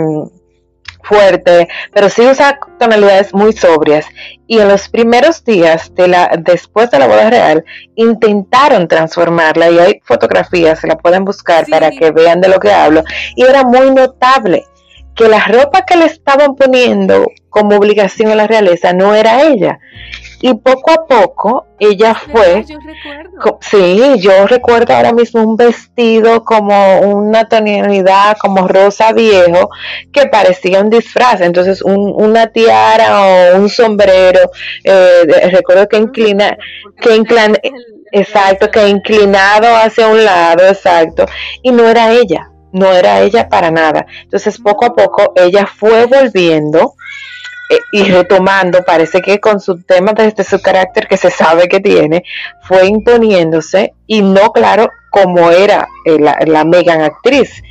fuerte, 1.05 1.69
pero 1.93 2.09
sí 2.09 2.23
usa 2.23 2.59
tonalidades 2.79 3.33
muy 3.33 3.53
sobrias. 3.53 4.07
Y 4.47 4.59
en 4.59 4.69
los 4.69 4.89
primeros 4.89 5.45
días 5.45 5.95
de 5.95 6.09
la, 6.09 6.31
después 6.39 6.91
de 6.91 6.99
la 6.99 7.07
boda 7.07 7.31
real, 7.31 7.65
intentaron 7.95 8.89
transformarla 8.89 9.71
y 9.71 9.79
hay 9.79 10.01
fotografías, 10.05 10.81
se 10.81 10.87
la 10.87 10.97
pueden 10.97 11.25
buscar 11.25 11.67
para 11.71 11.91
que 11.91 12.11
vean 12.11 12.41
de 12.41 12.49
lo 12.49 12.59
que 12.59 12.73
hablo. 12.73 13.05
Y 13.37 13.45
era 13.45 13.63
muy 13.63 13.91
notable 13.91 14.65
que 15.15 15.29
la 15.29 15.47
ropa 15.47 15.85
que 15.85 15.97
le 15.97 16.07
estaban 16.07 16.57
poniendo 16.57 17.27
como 17.49 17.77
obligación 17.77 18.33
a 18.33 18.35
la 18.35 18.47
realeza 18.47 18.93
no 18.93 19.15
era 19.15 19.43
ella. 19.43 19.79
Y 20.47 20.53
poco 20.53 20.91
a 20.91 21.07
poco 21.07 21.69
ella 21.79 22.15
fue, 22.15 22.67
yo 22.69 22.77
recuerdo. 22.79 23.59
sí, 23.63 24.19
yo 24.19 24.47
recuerdo 24.47 24.95
ahora 24.95 25.15
mismo 25.15 25.43
un 25.43 25.57
vestido 25.57 26.45
como 26.45 27.01
una 27.01 27.49
tonalidad 27.49 28.37
como 28.37 28.69
rosa 28.69 29.15
viejo 29.15 29.71
que 30.13 30.27
parecía 30.27 30.83
un 30.83 30.91
disfraz, 30.91 31.41
entonces 31.41 31.81
una 31.81 32.49
tiara 32.49 33.23
o 33.23 33.57
un 33.57 33.71
sombrero, 33.71 34.51
eh, 34.85 35.49
recuerdo 35.51 35.89
que 35.89 35.97
inclina, 35.97 36.59
que 37.01 37.17
inclina, 37.17 37.55
exacto, 38.13 38.71
que 38.71 38.87
inclinado 38.87 39.75
hacia 39.75 40.09
un 40.09 40.23
lado, 40.27 40.67
exacto, 40.69 41.25
y 41.63 41.73
no 41.73 41.89
era 41.89 42.13
ella, 42.13 42.51
no 42.71 42.93
era 42.93 43.23
ella 43.23 43.49
para 43.49 43.71
nada. 43.71 44.05
Entonces 44.25 44.59
poco 44.59 44.85
a 44.85 44.95
poco 44.95 45.33
ella 45.37 45.65
fue 45.65 46.05
volviendo 46.05 46.97
y 47.93 48.05
retomando, 48.05 48.83
parece 48.83 49.21
que 49.21 49.41
con 49.41 49.61
su 49.61 49.83
tema 49.83 50.13
desde 50.13 50.45
su 50.45 50.61
carácter 50.61 51.07
que 51.09 51.17
se 51.17 51.31
sabe 51.31 51.69
que 51.69 51.81
tiene, 51.81 52.25
fue 52.63 52.87
imponiéndose 52.87 53.95
y 54.07 54.23
no 54.23 54.53
claro 54.53 54.89
como 55.11 55.51
era 55.51 55.87
eh, 56.05 56.19
la, 56.19 56.39
la, 56.45 56.65
Megan 56.65 57.03
actriz. 57.03 57.63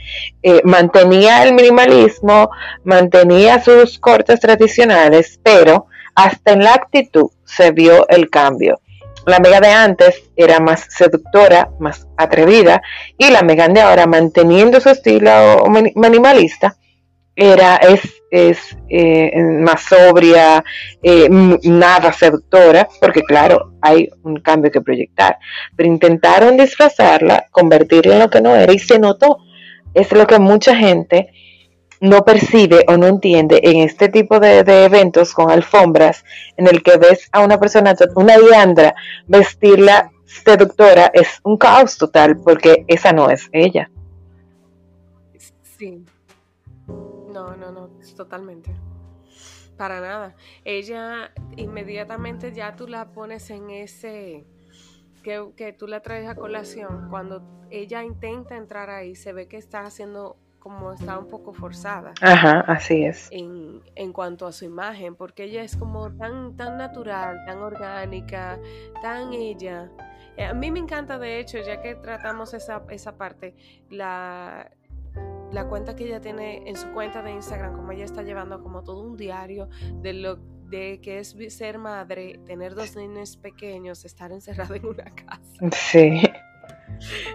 Eh, 0.41 0.61
mantenía 0.63 1.43
el 1.43 1.53
minimalismo, 1.53 2.49
mantenía 2.83 3.61
sus 3.61 3.99
cortes 3.99 4.39
tradicionales, 4.39 5.39
pero 5.43 5.87
hasta 6.15 6.53
en 6.53 6.63
la 6.63 6.73
actitud 6.73 7.29
se 7.43 7.71
vio 7.71 8.07
el 8.07 8.29
cambio. 8.29 8.79
La 9.25 9.39
Megan 9.39 9.61
de 9.61 9.69
antes 9.69 10.29
era 10.35 10.59
más 10.59 10.85
seductora, 10.89 11.69
más 11.79 12.07
atrevida, 12.17 12.81
y 13.17 13.29
la 13.29 13.41
Megan 13.41 13.73
de 13.73 13.81
ahora, 13.81 14.05
manteniendo 14.05 14.81
su 14.81 14.89
estilo 14.89 15.63
minimalista, 15.95 16.75
era, 17.35 17.77
es, 17.77 18.01
es 18.33 18.75
eh, 18.89 19.31
más 19.59 19.83
sobria, 19.83 20.63
eh, 21.03 21.29
nada 21.29 22.11
seductora, 22.11 22.89
porque 22.99 23.21
claro, 23.21 23.73
hay 23.79 24.09
un 24.23 24.39
cambio 24.39 24.71
que 24.71 24.81
proyectar, 24.81 25.37
pero 25.75 25.87
intentaron 25.87 26.57
disfrazarla, 26.57 27.45
convertirla 27.51 28.15
en 28.15 28.19
lo 28.21 28.29
que 28.31 28.41
no 28.41 28.55
era 28.55 28.73
y 28.73 28.79
se 28.79 28.97
notó. 28.97 29.37
Es 29.93 30.11
lo 30.11 30.25
que 30.25 30.39
mucha 30.39 30.75
gente 30.75 31.29
no 32.01 32.25
percibe 32.25 32.83
o 32.87 32.97
no 32.97 33.05
entiende 33.05 33.59
en 33.63 33.81
este 33.81 34.09
tipo 34.09 34.39
de, 34.39 34.61
eventos 34.83 35.31
con 35.31 35.51
alfombras 35.51 36.25
en 36.57 36.65
el 36.65 36.81
que 36.81 36.97
ves 36.97 37.29
a 37.31 37.41
una 37.41 37.59
persona, 37.59 37.93
una 38.15 38.35
diandra, 38.39 38.95
vestirla 39.27 40.11
seductora, 40.25 41.11
es 41.13 41.39
un 41.43 41.55
caos 41.57 41.99
total 41.99 42.39
porque 42.39 42.83
esa 42.87 43.13
no 43.13 43.29
es 43.29 43.47
ella. 43.51 43.91
Sí. 45.77 46.03
No, 47.33 47.55
no, 47.57 47.71
no, 47.71 47.82
totalmente. 48.13 48.75
Para 49.77 50.01
nada. 50.01 50.35
Ella 50.63 51.31
inmediatamente 51.57 52.53
ya 52.53 52.75
tú 52.75 52.87
la 52.87 53.11
pones 53.11 53.49
en 53.49 53.69
ese 53.69 54.45
que, 55.23 55.51
que, 55.55 55.73
tú 55.73 55.87
la 55.87 56.01
traes 56.01 56.27
a 56.27 56.35
colación. 56.35 57.07
Cuando 57.09 57.41
ella 57.69 58.03
intenta 58.03 58.55
entrar 58.55 58.89
ahí, 58.89 59.15
se 59.15 59.33
ve 59.33 59.47
que 59.47 59.57
está 59.57 59.81
haciendo 59.81 60.37
como 60.63 60.93
está 60.93 61.19
un 61.19 61.27
poco 61.27 61.53
forzada. 61.53 62.13
Ajá, 62.21 62.61
así 62.61 63.03
es. 63.03 63.27
En, 63.31 63.81
en 63.95 64.13
cuanto 64.13 64.47
a 64.47 64.53
su 64.53 64.63
imagen, 64.63 65.13
porque 65.15 65.43
ella 65.43 65.61
es 65.61 65.75
como 65.75 66.09
tan, 66.15 66.55
tan 66.55 66.77
natural, 66.77 67.43
tan 67.45 67.57
orgánica, 67.57 68.57
tan 69.01 69.33
ella. 69.33 69.91
Eh, 70.37 70.45
a 70.45 70.53
mí 70.53 70.71
me 70.71 70.79
encanta, 70.79 71.19
de 71.19 71.39
hecho, 71.39 71.57
ya 71.57 71.81
que 71.81 71.95
tratamos 71.95 72.53
esa, 72.53 72.81
esa 72.89 73.17
parte, 73.17 73.55
la, 73.89 74.71
la 75.53 75.67
cuenta 75.67 75.95
que 75.95 76.05
ella 76.05 76.19
tiene 76.19 76.67
en 76.67 76.75
su 76.75 76.91
cuenta 76.91 77.21
de 77.21 77.31
Instagram, 77.31 77.75
como 77.75 77.91
ella 77.91 78.05
está 78.05 78.23
llevando 78.23 78.61
como 78.61 78.83
todo 78.83 79.01
un 79.01 79.15
diario 79.15 79.69
de 80.01 80.13
lo 80.13 80.35
de 80.35 80.99
que 81.01 81.19
es 81.19 81.35
ser 81.49 81.77
madre, 81.77 82.39
tener 82.47 82.73
dos 82.73 82.95
niños 82.95 83.37
pequeños, 83.37 84.05
estar 84.05 84.31
encerrada 84.31 84.75
en 84.75 84.85
una 84.85 85.05
casa. 85.05 85.41
Sí. 85.71 86.21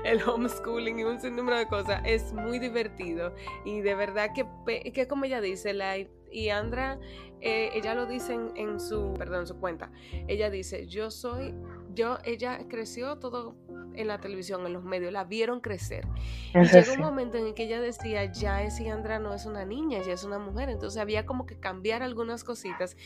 El 0.05 0.23
homeschooling 0.23 0.99
y 1.01 1.05
un 1.05 1.21
sinnúmero 1.21 1.59
de 1.59 1.67
cosas 1.67 2.01
es 2.05 2.33
muy 2.33 2.59
divertido 2.59 3.35
y 3.65 3.81
de 3.81 3.95
verdad 3.95 4.31
que, 4.33 4.93
que 4.93 5.07
como 5.07 5.27
ella 5.27 5.41
dice, 5.41 5.75
la, 5.75 5.97
y 6.31 6.51
Andra, 6.51 6.99
eh, 7.41 7.71
ella 7.75 7.95
lo 7.95 8.07
dice 8.07 8.35
en, 8.35 8.53
en, 8.57 8.81
su, 8.81 9.14
perdón, 9.17 9.41
en 9.41 9.47
su 9.47 9.59
cuenta, 9.59 9.91
ella 10.27 10.51
dice, 10.51 10.87
yo 10.87 11.11
soy, 11.11 11.55
yo, 11.95 12.19
ella 12.25 12.67
creció 12.69 13.19
todo 13.19 13.57
en 13.99 14.07
la 14.07 14.21
televisión, 14.21 14.64
en 14.64 14.73
los 14.73 14.85
medios, 14.85 15.12
la 15.12 15.25
vieron 15.25 15.61
crecer. 15.61 16.07
y 16.55 16.64
llegó 16.64 16.93
un 16.93 17.01
momento 17.01 17.37
en 17.37 17.47
el 17.47 17.55
que 17.55 17.64
ella 17.64 17.81
decía, 17.81 18.25
ya 18.27 18.62
es 18.62 18.81
Andra 18.81 19.19
no 19.19 19.35
es 19.35 19.45
una 19.45 19.64
niña, 19.64 20.01
ya 20.03 20.12
es 20.12 20.23
una 20.25 20.38
mujer, 20.38 20.69
entonces 20.69 21.01
había 21.01 21.27
como 21.27 21.47
que 21.47 21.59
cambiar 21.59 22.03
algunas 22.03 22.45
cositas. 22.45 22.97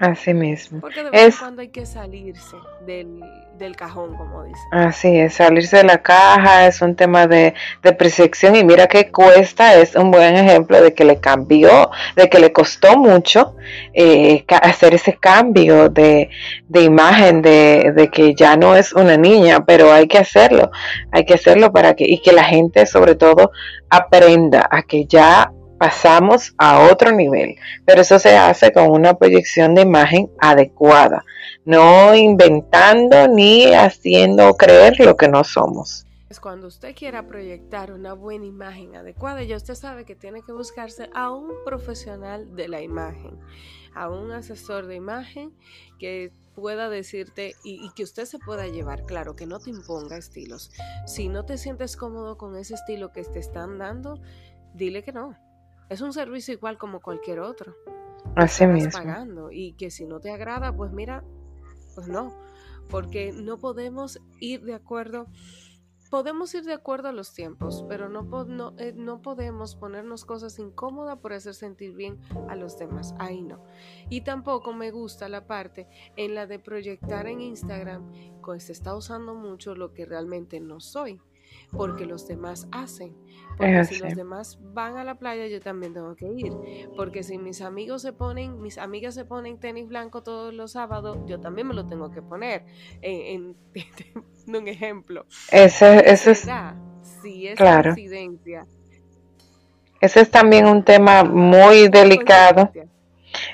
Así 0.00 0.32
mismo. 0.32 0.80
Porque 0.80 1.02
de 1.02 1.10
vez 1.10 1.34
en 1.34 1.38
cuando 1.38 1.62
hay 1.62 1.68
que 1.68 1.84
salirse 1.84 2.56
del, 2.86 3.20
del, 3.58 3.74
cajón, 3.74 4.16
como 4.16 4.44
dice. 4.44 4.60
Así 4.70 5.18
es, 5.18 5.34
salirse 5.34 5.78
de 5.78 5.84
la 5.84 5.98
caja 5.98 6.68
es 6.68 6.80
un 6.82 6.94
tema 6.94 7.26
de, 7.26 7.54
de 7.82 7.92
percepción 7.92 8.54
y 8.54 8.62
mira 8.62 8.86
que 8.86 9.10
cuesta, 9.10 9.74
es 9.74 9.96
un 9.96 10.12
buen 10.12 10.36
ejemplo 10.36 10.80
de 10.80 10.94
que 10.94 11.04
le 11.04 11.18
cambió, 11.18 11.90
de 12.14 12.28
que 12.28 12.38
le 12.38 12.52
costó 12.52 12.96
mucho 12.96 13.56
eh, 13.92 14.44
hacer 14.62 14.94
ese 14.94 15.14
cambio 15.14 15.88
de, 15.88 16.30
de 16.68 16.82
imagen, 16.82 17.42
de, 17.42 17.92
de 17.94 18.08
que 18.08 18.34
ya 18.34 18.56
no 18.56 18.76
es 18.76 18.92
una 18.92 19.16
niña, 19.16 19.64
pero 19.66 19.92
hay 19.92 20.06
que 20.06 20.18
hacerlo, 20.18 20.70
hay 21.10 21.24
que 21.24 21.34
hacerlo 21.34 21.72
para 21.72 21.94
que, 21.94 22.04
y 22.04 22.18
que 22.18 22.32
la 22.32 22.44
gente 22.44 22.86
sobre 22.86 23.16
todo 23.16 23.50
aprenda 23.90 24.68
a 24.70 24.82
que 24.82 25.06
ya 25.06 25.50
pasamos 25.78 26.54
a 26.58 26.88
otro 26.90 27.12
nivel, 27.12 27.56
pero 27.84 28.02
eso 28.02 28.18
se 28.18 28.36
hace 28.36 28.72
con 28.72 28.90
una 28.90 29.14
proyección 29.14 29.74
de 29.74 29.82
imagen 29.82 30.30
adecuada, 30.38 31.24
no 31.64 32.14
inventando 32.14 33.28
ni 33.28 33.72
haciendo 33.72 34.54
creer 34.56 34.98
lo 35.00 35.16
que 35.16 35.28
no 35.28 35.44
somos. 35.44 36.04
Cuando 36.42 36.66
usted 36.66 36.94
quiera 36.94 37.26
proyectar 37.26 37.90
una 37.90 38.12
buena 38.12 38.44
imagen 38.44 38.94
adecuada, 38.94 39.42
ya 39.42 39.56
usted 39.56 39.74
sabe 39.74 40.04
que 40.04 40.14
tiene 40.14 40.42
que 40.42 40.52
buscarse 40.52 41.08
a 41.14 41.30
un 41.32 41.52
profesional 41.64 42.54
de 42.54 42.68
la 42.68 42.82
imagen, 42.82 43.38
a 43.94 44.10
un 44.10 44.30
asesor 44.30 44.86
de 44.86 44.96
imagen 44.96 45.52
que 45.98 46.30
pueda 46.54 46.90
decirte 46.90 47.54
y, 47.64 47.90
que 47.90 48.02
usted 48.02 48.24
se 48.26 48.38
pueda 48.38 48.66
llevar, 48.66 49.04
claro, 49.04 49.36
que 49.36 49.46
no 49.46 49.58
te 49.58 49.70
imponga 49.70 50.16
estilos. 50.16 50.70
Si 51.06 51.28
no 51.28 51.44
te 51.44 51.56
sientes 51.56 51.96
cómodo 51.96 52.36
con 52.36 52.56
ese 52.56 52.74
estilo 52.74 53.10
que 53.10 53.22
te 53.22 53.38
están 53.38 53.78
dando, 53.78 54.20
dile 54.74 55.02
que 55.02 55.12
no. 55.12 55.36
Es 55.88 56.00
un 56.00 56.12
servicio 56.12 56.54
igual 56.54 56.78
como 56.78 57.00
cualquier 57.00 57.40
otro. 57.40 57.74
Así 58.36 58.66
mismo. 58.66 58.92
pagando 58.92 59.50
y 59.50 59.72
que 59.72 59.90
si 59.90 60.04
no 60.04 60.20
te 60.20 60.30
agrada, 60.30 60.74
pues 60.74 60.92
mira, 60.92 61.24
pues 61.94 62.08
no, 62.08 62.34
porque 62.88 63.32
no 63.32 63.58
podemos 63.58 64.20
ir 64.38 64.62
de 64.62 64.74
acuerdo 64.74 65.26
podemos 66.10 66.54
ir 66.54 66.64
de 66.64 66.72
acuerdo 66.72 67.08
a 67.08 67.12
los 67.12 67.32
tiempos, 67.34 67.84
pero 67.88 68.08
no, 68.08 68.22
no, 68.44 68.74
eh, 68.78 68.92
no, 68.96 69.20
podemos 69.20 69.74
ponernos 69.76 70.24
cosas 70.24 70.58
incómodas 70.58 71.18
por 71.18 71.32
hacer 71.32 71.54
sentir 71.54 71.94
bien 71.94 72.18
a 72.48 72.56
los 72.56 72.78
demás. 72.78 73.14
Ahí 73.18 73.42
no. 73.42 73.62
Y 74.08 74.22
tampoco 74.22 74.72
me 74.72 74.90
gusta 74.90 75.28
la 75.28 75.46
parte 75.46 75.88
en 76.16 76.34
la 76.34 76.46
de 76.46 76.58
proyectar 76.58 77.26
en 77.26 77.40
Instagram, 77.40 78.10
que 78.42 78.60
se 78.60 78.72
está 78.72 78.96
usando 78.96 79.34
mucho 79.34 79.74
lo 79.74 79.92
que 79.92 80.06
realmente 80.06 80.60
no 80.60 80.80
soy 80.80 81.20
porque 81.72 82.06
los 82.06 82.26
demás 82.26 82.68
hacen. 82.72 83.14
Porque 83.56 83.84
si 83.84 83.98
los 83.98 84.14
demás 84.14 84.58
van 84.72 84.96
a 84.96 85.04
la 85.04 85.16
playa, 85.16 85.46
yo 85.48 85.60
también 85.60 85.92
tengo 85.92 86.14
que 86.14 86.26
ir. 86.26 86.52
Porque 86.96 87.22
si 87.22 87.38
mis 87.38 87.60
amigos 87.60 88.02
se 88.02 88.12
ponen, 88.12 88.60
mis 88.60 88.78
amigas 88.78 89.14
se 89.14 89.24
ponen 89.24 89.58
tenis 89.58 89.88
blanco 89.88 90.22
todos 90.22 90.54
los 90.54 90.72
sábados, 90.72 91.18
yo 91.26 91.40
también 91.40 91.66
me 91.66 91.74
lo 91.74 91.86
tengo 91.86 92.10
que 92.10 92.22
poner. 92.22 92.64
En, 93.02 93.56
un 94.46 94.68
ejemplo. 94.68 95.26
Ese, 95.50 96.10
es. 96.10 96.20
Si 97.22 97.48
es 97.48 97.56
claro. 97.56 97.94
Ese 100.00 100.20
es 100.20 100.30
también 100.30 100.66
un 100.66 100.84
tema 100.84 101.24
muy 101.24 101.88
delicado 101.88 102.70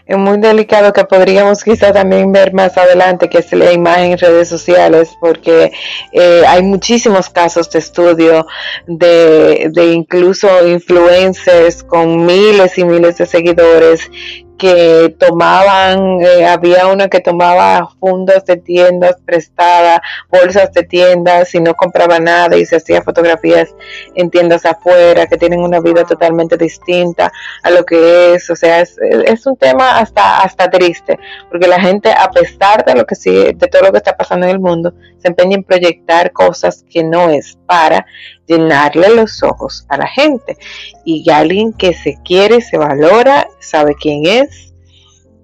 es 0.07 0.19
muy 0.19 0.39
delicado 0.39 0.93
que 0.93 1.05
podríamos 1.05 1.65
quizá 1.65 1.93
también 1.93 2.31
ver 2.31 2.53
más 2.53 2.77
adelante, 2.77 3.29
que 3.29 3.39
es 3.39 3.53
la 3.53 3.73
imagen 3.73 4.13
en 4.13 4.19
redes 4.19 4.49
sociales, 4.49 5.17
porque 5.21 5.73
eh, 6.13 6.43
hay 6.47 6.63
muchísimos 6.63 7.31
casos 7.31 7.71
de 7.71 7.79
estudio 7.79 8.47
de, 8.87 9.71
de 9.73 9.93
incluso 9.93 10.67
influencers 10.67 11.83
con 11.83 12.27
miles 12.27 12.77
y 12.77 12.85
miles 12.85 13.17
de 13.17 13.27
seguidores 13.27 14.11
que 14.59 15.15
tomaban, 15.19 16.21
eh, 16.21 16.47
había 16.47 16.87
una 16.87 17.09
que 17.09 17.21
tomaba 17.21 17.89
fundos 17.99 18.45
de 18.45 18.57
tiendas 18.57 19.17
prestadas, 19.25 20.01
bolsas 20.31 20.73
de 20.73 20.85
tiendas 20.85 21.55
y 21.55 21.61
no 21.61 21.75
compraba 21.75 22.19
nada 22.19 22.57
y 22.57 22.65
se 22.65 22.77
hacía 22.77 23.03
fotografías 23.03 23.75
en 24.15 24.31
tiendas 24.31 24.65
afuera 24.65 25.27
que 25.27 25.37
tienen 25.37 25.61
una 25.61 25.81
vida 25.81 26.05
totalmente 26.05 26.57
distinta 26.57 27.33
a 27.63 27.71
lo 27.71 27.85
que 27.85 28.35
es, 28.35 28.49
o 28.51 28.57
sea, 28.57 28.81
es, 28.81 28.97
es 29.01 29.47
un 29.47 29.57
tema 29.57 29.99
hasta, 29.99 30.39
hasta 30.39 30.71
triste, 30.71 31.19
porque 31.51 31.67
la 31.67 31.81
gente 31.81 32.11
a 32.13 32.31
pesar 32.31 32.85
de 32.85 32.95
lo 32.95 33.05
que 33.07 33.15
sí, 33.15 33.33
de 33.33 33.69
todo 33.69 33.83
lo 33.83 33.93
que 33.93 33.99
está 33.99 34.17
pasando 34.17 34.47
en 34.47 34.53
el 34.53 34.61
mundo, 34.61 34.95
se 35.19 35.29
empeña 35.29 35.57
en 35.57 35.65
proyectar 35.65 36.33
cosas 36.33 36.85
que 36.89 37.03
no 37.03 37.31
es 37.31 37.59
para 37.67 38.07
llenarle 38.47 39.15
los 39.15 39.43
ojos 39.43 39.87
a 39.89 39.97
la 39.97 40.07
gente. 40.07 40.57
Y 41.05 41.31
alguien 41.31 41.73
que 41.73 41.95
se 41.95 42.19
quiere, 42.25 42.61
se 42.61 42.79
valora, 42.79 43.49
sabe 43.61 43.95
quién 44.01 44.27
es 44.27 44.75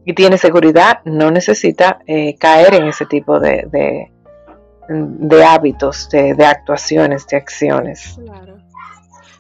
y 0.05 0.15
tiene 0.15 0.39
seguridad, 0.39 1.01
no 1.05 1.31
necesita 1.31 2.01
eh, 2.07 2.37
caer 2.37 2.75
en 2.75 2.85
ese 2.87 3.07
tipo 3.07 3.39
de, 3.39 4.11
de, 4.89 5.45
hábitos, 5.45 6.09
de, 6.11 6.33
actuaciones, 6.45 7.27
de 7.27 7.37
acciones. 7.37 8.17
Claro. 8.19 8.57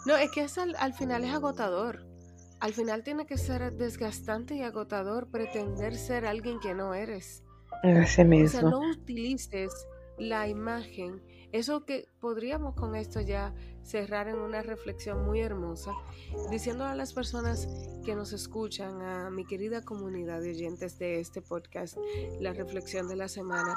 No, 0.07 0.16
es 0.16 0.31
que 0.31 0.46
al, 0.61 0.77
al 0.79 0.94
final 0.94 1.25
es 1.25 1.35
agotador. 1.35 2.05
Al 2.61 2.75
final 2.75 3.03
tiene 3.03 3.27
que 3.27 3.38
ser 3.38 3.73
desgastante 3.73 4.55
y 4.55 4.62
agotador 4.62 5.29
pretender 5.31 5.96
ser 5.96 6.27
alguien 6.27 6.61
que 6.61 6.75
no 6.75 6.94
eres. 6.94 7.42
Así 7.83 8.25
mismo. 8.25 8.59
O 8.59 8.61
sea, 8.61 8.70
no 8.70 8.81
utilices 8.81 9.73
la 10.18 10.46
imagen 10.46 11.23
eso 11.52 11.84
que 11.84 12.08
podríamos 12.20 12.74
con 12.74 12.94
esto 12.94 13.20
ya 13.20 13.54
cerrar 13.82 14.28
en 14.28 14.38
una 14.38 14.62
reflexión 14.62 15.24
muy 15.24 15.40
hermosa, 15.40 15.92
diciendo 16.50 16.84
a 16.84 16.94
las 16.94 17.12
personas 17.12 17.66
que 18.04 18.14
nos 18.14 18.32
escuchan, 18.32 19.02
a 19.02 19.30
mi 19.30 19.44
querida 19.44 19.82
comunidad 19.82 20.40
de 20.40 20.50
oyentes 20.50 20.98
de 20.98 21.20
este 21.20 21.42
podcast, 21.42 21.96
la 22.40 22.52
reflexión 22.52 23.08
de 23.08 23.16
la 23.16 23.28
semana. 23.28 23.76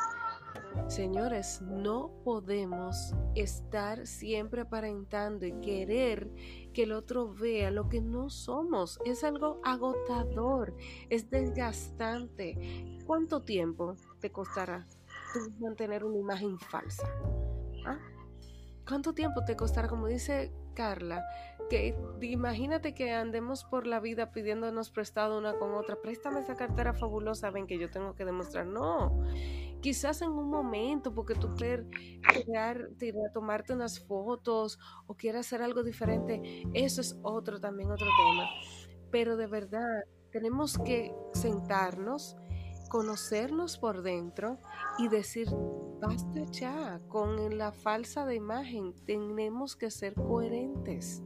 Señores, 0.88 1.62
no 1.62 2.12
podemos 2.23 3.13
estar 3.36 4.05
siempre 4.05 4.62
aparentando 4.62 5.45
y 5.45 5.53
querer 5.62 6.29
que 6.73 6.83
el 6.83 6.91
otro 6.91 7.33
vea 7.33 7.71
lo 7.71 7.89
que 7.89 8.01
no 8.01 8.29
somos. 8.29 8.99
Es 9.05 9.23
algo 9.23 9.59
agotador, 9.63 10.75
es 11.09 11.29
desgastante. 11.29 12.99
¿Cuánto 13.05 13.41
tiempo 13.41 13.95
te 14.19 14.31
costará 14.31 14.88
mantener 15.59 16.03
una 16.03 16.19
imagen 16.19 16.59
falsa? 16.59 17.07
¿Ah? 17.86 18.00
¿Cuánto 18.88 19.13
tiempo 19.13 19.43
te 19.46 19.56
costará? 19.56 19.88
Como 19.88 20.08
dice 20.08 20.52
Carla, 20.74 21.24
que 21.69 21.96
imagínate 22.22 22.93
que 22.93 23.13
andemos 23.13 23.63
por 23.63 23.88
la 23.88 24.00
vida 24.00 24.32
pidiéndonos 24.32 24.89
prestado 24.91 25.38
una 25.38 25.54
con 25.58 25.74
otra, 25.74 26.02
préstame 26.02 26.41
esa 26.41 26.56
cartera 26.56 26.93
fabulosa, 26.93 27.50
ven 27.50 27.67
que 27.67 27.80
yo 27.80 27.89
tengo 27.89 28.15
que 28.15 28.26
demostrar. 28.26 28.65
No, 28.65 29.24
quizás 29.82 30.22
en 30.22 30.32
un 30.32 30.50
momento, 30.50 31.13
porque 31.13 31.36
tú 31.36 31.56
quieres 31.56 31.86
tomarte 33.34 33.74
unas 33.74 34.00
fotos 34.00 34.80
o 35.08 35.15
quieras 35.15 35.48
hacer 35.48 35.62
algo 35.62 35.84
diferente, 35.84 36.63
eso 36.74 37.02
es 37.02 37.17
otro 37.24 37.60
también, 37.60 37.91
otro 37.91 38.08
tema. 38.17 38.50
Pero 39.12 39.38
de 39.38 39.48
verdad, 39.48 40.04
tenemos 40.32 40.78
que 40.80 41.13
sentarnos 41.34 42.36
conocernos 42.93 43.79
por 43.79 44.03
dentro 44.03 44.60
y 44.99 45.08
decir, 45.08 45.47
basta 45.99 46.41
ya 46.51 46.99
con 47.08 47.58
la 47.58 47.71
falsa 47.71 48.32
imagen, 48.32 48.93
tenemos 49.08 49.75
que 49.75 49.89
ser 49.89 50.13
coherentes. 50.13 51.23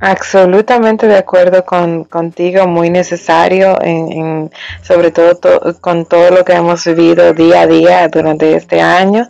Absolutamente 0.00 1.06
de 1.06 1.16
acuerdo 1.16 1.64
con, 1.64 2.02
contigo, 2.02 2.66
muy 2.66 2.90
necesario, 2.90 3.80
en, 3.80 4.50
sobre 4.82 5.12
todo 5.12 5.38
con 5.80 6.04
todo 6.04 6.30
lo 6.32 6.44
que 6.44 6.54
hemos 6.54 6.84
vivido 6.84 7.32
día 7.32 7.60
a 7.60 7.66
día 7.68 8.08
durante 8.08 8.56
este 8.56 8.80
año, 8.80 9.28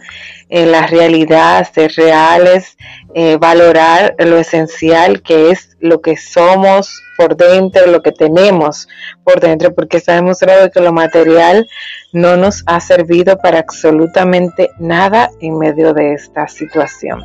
en 0.49 0.73
la 0.73 0.87
realidad, 0.87 1.69
ser 1.73 1.93
reales, 1.97 2.77
eh, 3.15 3.37
valorar 3.37 4.15
lo 4.19 4.39
esencial 4.39 5.23
que 5.23 5.51
es 5.51 5.77
lo 5.81 6.01
que 6.01 6.17
somos 6.17 7.03
por 7.17 7.37
dentro, 7.37 7.87
lo 7.87 8.01
que 8.01 8.13
tenemos 8.13 8.89
por 9.25 9.41
dentro, 9.41 9.75
porque 9.75 9.97
está 9.97 10.15
demostrado 10.15 10.71
que 10.71 10.81
lo 10.81 10.93
material 10.93 11.69
no 12.13 12.37
nos 12.37 12.63
ha 12.67 12.81
servido 12.81 13.39
para 13.39 13.59
absolutamente 13.59 14.71
nada 14.79 15.31
en 15.41 15.59
medio 15.59 15.93
de 15.93 16.15
esta 16.15 16.47
situación. 16.49 17.23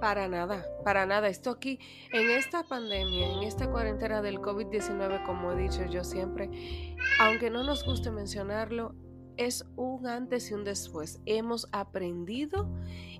Para 0.00 0.28
nada, 0.28 0.64
para 0.82 1.06
nada. 1.06 1.28
Esto 1.28 1.50
aquí, 1.50 1.78
en 2.12 2.30
esta 2.30 2.64
pandemia, 2.64 3.28
en 3.28 3.42
esta 3.42 3.70
cuarentena 3.70 4.22
del 4.22 4.38
COVID-19, 4.38 5.22
como 5.24 5.52
he 5.52 5.56
dicho 5.56 5.84
yo 5.84 6.04
siempre, 6.04 6.50
aunque 7.20 7.50
no 7.50 7.62
nos 7.62 7.84
guste 7.84 8.10
mencionarlo, 8.10 8.94
es 9.40 9.64
un 9.76 10.06
antes 10.06 10.50
y 10.50 10.54
un 10.54 10.64
después. 10.64 11.18
Hemos 11.24 11.66
aprendido 11.72 12.68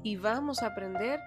y 0.02 0.16
vamos 0.16 0.62
a 0.62 0.66
aprender. 0.66 1.18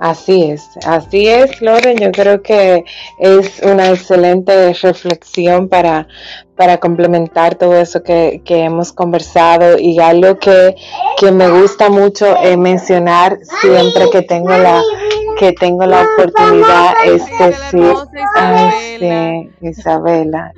Así 0.00 0.44
es, 0.50 0.66
así 0.86 1.28
es, 1.28 1.60
Loren. 1.60 1.98
Yo 1.98 2.10
creo 2.10 2.42
que 2.42 2.84
es 3.20 3.60
una 3.62 3.90
excelente 3.90 4.72
reflexión 4.72 5.68
para, 5.68 6.08
para 6.56 6.78
complementar 6.78 7.54
todo 7.54 7.76
eso 7.76 8.02
que, 8.02 8.42
hemos 8.46 8.92
conversado. 8.92 9.78
Y 9.78 10.00
algo 10.00 10.38
que, 10.38 10.74
me 11.32 11.50
gusta 11.50 11.90
mucho 11.90 12.34
mencionar 12.56 13.38
siempre 13.60 14.10
que 14.10 14.22
tengo 14.22 14.50
la 14.50 14.82
que 15.38 15.52
tengo 15.52 15.86
la 15.86 16.02
oportunidad 16.02 16.94
es 17.06 17.24
decir, 17.38 17.94
ay, 18.34 19.50
sí, 19.60 19.66
Isabela, 19.66 20.52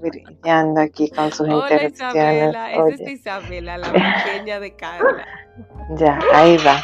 brillando 0.00 0.80
aquí 0.80 1.10
con 1.10 1.32
sus 1.32 1.48
interacciones. 1.48 1.92
Isabela, 1.92 2.72
es 2.88 3.00
Isabela, 3.00 3.78
la 3.78 3.92
pequeña 3.92 4.60
de 4.60 4.76
Carla. 4.76 5.26
Ya, 5.96 6.18
ahí 6.32 6.56
va. 6.58 6.82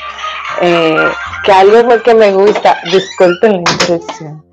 Eh, 0.60 0.96
que 1.44 1.52
algo 1.52 2.02
que 2.02 2.14
me 2.14 2.32
gusta, 2.32 2.78
disculpen 2.92 3.52
la 3.52 3.58
interrupción, 3.58 4.44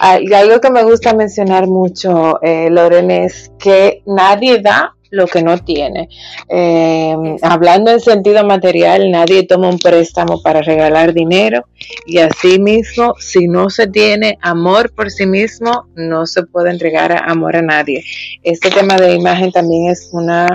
ah, 0.00 0.18
y 0.20 0.32
algo 0.32 0.60
que 0.60 0.70
me 0.70 0.82
gusta 0.84 1.14
mencionar 1.14 1.66
mucho, 1.66 2.40
eh, 2.42 2.68
Loren, 2.70 3.10
es 3.10 3.50
que 3.58 4.02
nadie 4.06 4.60
da 4.60 4.94
lo 5.10 5.26
que 5.26 5.42
no 5.42 5.58
tiene. 5.58 6.08
Em, 6.48 7.36
hablando 7.42 7.90
en 7.90 8.00
sentido 8.00 8.44
material, 8.44 9.10
nadie 9.10 9.44
toma 9.44 9.68
un 9.68 9.78
préstamo 9.78 10.42
para 10.42 10.62
regalar 10.62 11.12
dinero 11.12 11.66
y 12.06 12.18
así 12.18 12.58
mismo, 12.58 13.14
si 13.18 13.48
no 13.48 13.70
se 13.70 13.86
tiene 13.86 14.38
amor 14.40 14.92
por 14.94 15.10
sí 15.10 15.26
mismo, 15.26 15.86
no 15.94 16.26
se 16.26 16.42
puede 16.44 16.70
entregar 16.70 17.12
amor 17.28 17.56
a 17.56 17.62
nadie. 17.62 18.04
Este 18.42 18.70
tema 18.70 18.96
de 18.96 19.14
imagen 19.14 19.52
también 19.52 19.90
es 19.90 20.10
una, 20.12 20.48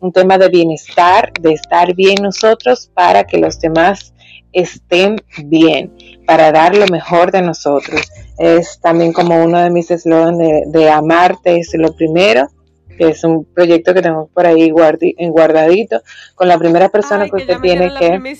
un 0.00 0.12
tema 0.12 0.38
de 0.38 0.48
bienestar, 0.48 1.32
de 1.40 1.52
estar 1.52 1.94
bien 1.94 2.16
nosotros 2.22 2.90
para 2.94 3.24
que 3.24 3.38
los 3.38 3.60
demás 3.60 4.14
estén 4.52 5.16
bien, 5.44 5.92
para 6.26 6.52
dar 6.52 6.76
lo 6.76 6.86
mejor 6.86 7.32
de 7.32 7.42
nosotros. 7.42 8.00
Es 8.38 8.80
también 8.80 9.12
como 9.12 9.42
uno 9.42 9.60
de 9.60 9.70
mis 9.70 9.90
eslogans 9.90 10.38
de, 10.66 10.90
amarte 10.90 11.58
es 11.58 11.70
lo 11.74 11.94
primero, 11.94 12.48
que 12.98 13.08
es 13.08 13.24
un 13.24 13.44
proyecto 13.44 13.94
que 13.94 14.02
tengo 14.02 14.28
por 14.34 14.46
ahí 14.46 14.70
guardi, 14.70 15.14
guardadito, 15.18 16.02
con 16.34 16.48
la 16.48 16.58
primera 16.58 16.88
persona 16.88 17.28
que 17.28 17.36
usted 17.36 17.58
tiene 17.60 17.90
que... 17.98 18.36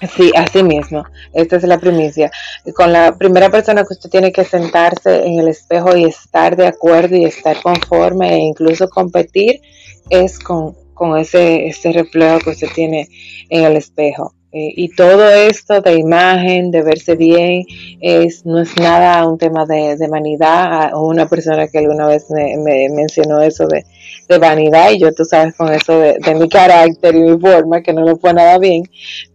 Sí, 0.16 0.30
así 0.34 0.62
mismo. 0.62 1.04
Esta 1.34 1.56
es 1.56 1.64
la 1.64 1.78
primicia. 1.78 2.30
Con 2.74 2.92
la 2.92 3.16
primera 3.16 3.50
persona 3.50 3.82
que 3.82 3.92
usted 3.92 4.08
tiene 4.08 4.32
que 4.32 4.44
sentarse 4.44 5.26
en 5.26 5.38
el 5.38 5.48
espejo 5.48 5.94
y 5.94 6.04
estar 6.04 6.56
de 6.56 6.68
acuerdo 6.68 7.16
y 7.16 7.24
estar 7.24 7.60
conforme 7.60 8.34
e 8.34 8.38
incluso 8.38 8.88
competir 8.88 9.60
es 10.08 10.38
con, 10.38 10.74
con 10.94 11.18
ese, 11.18 11.66
ese 11.66 11.92
reflejo 11.92 12.38
que 12.38 12.50
usted 12.50 12.68
tiene 12.74 13.08
en 13.50 13.64
el 13.64 13.76
espejo. 13.76 14.34
Eh, 14.52 14.72
y 14.76 14.88
todo 14.88 15.30
esto 15.30 15.80
de 15.80 15.94
imagen, 15.94 16.72
de 16.72 16.82
verse 16.82 17.14
bien, 17.14 17.64
es, 18.00 18.44
no 18.44 18.60
es 18.60 18.76
nada 18.76 19.24
un 19.26 19.38
tema 19.38 19.64
de, 19.64 19.96
de 19.96 20.08
vanidad. 20.08 20.92
O 20.94 21.06
una 21.06 21.28
persona 21.28 21.68
que 21.68 21.78
alguna 21.78 22.08
vez 22.08 22.26
me, 22.30 22.88
mencionó 22.90 23.40
eso 23.42 23.66
de, 23.68 23.84
de, 24.28 24.38
vanidad, 24.38 24.90
y 24.90 24.98
yo 24.98 25.12
tú 25.14 25.24
sabes 25.24 25.54
con 25.54 25.72
eso 25.72 25.98
de, 25.98 26.18
de, 26.18 26.34
mi 26.34 26.48
carácter 26.48 27.14
y 27.14 27.20
mi 27.20 27.38
forma, 27.38 27.82
que 27.82 27.92
no 27.92 28.02
lo 28.02 28.16
fue 28.16 28.34
nada 28.34 28.58
bien. 28.58 28.82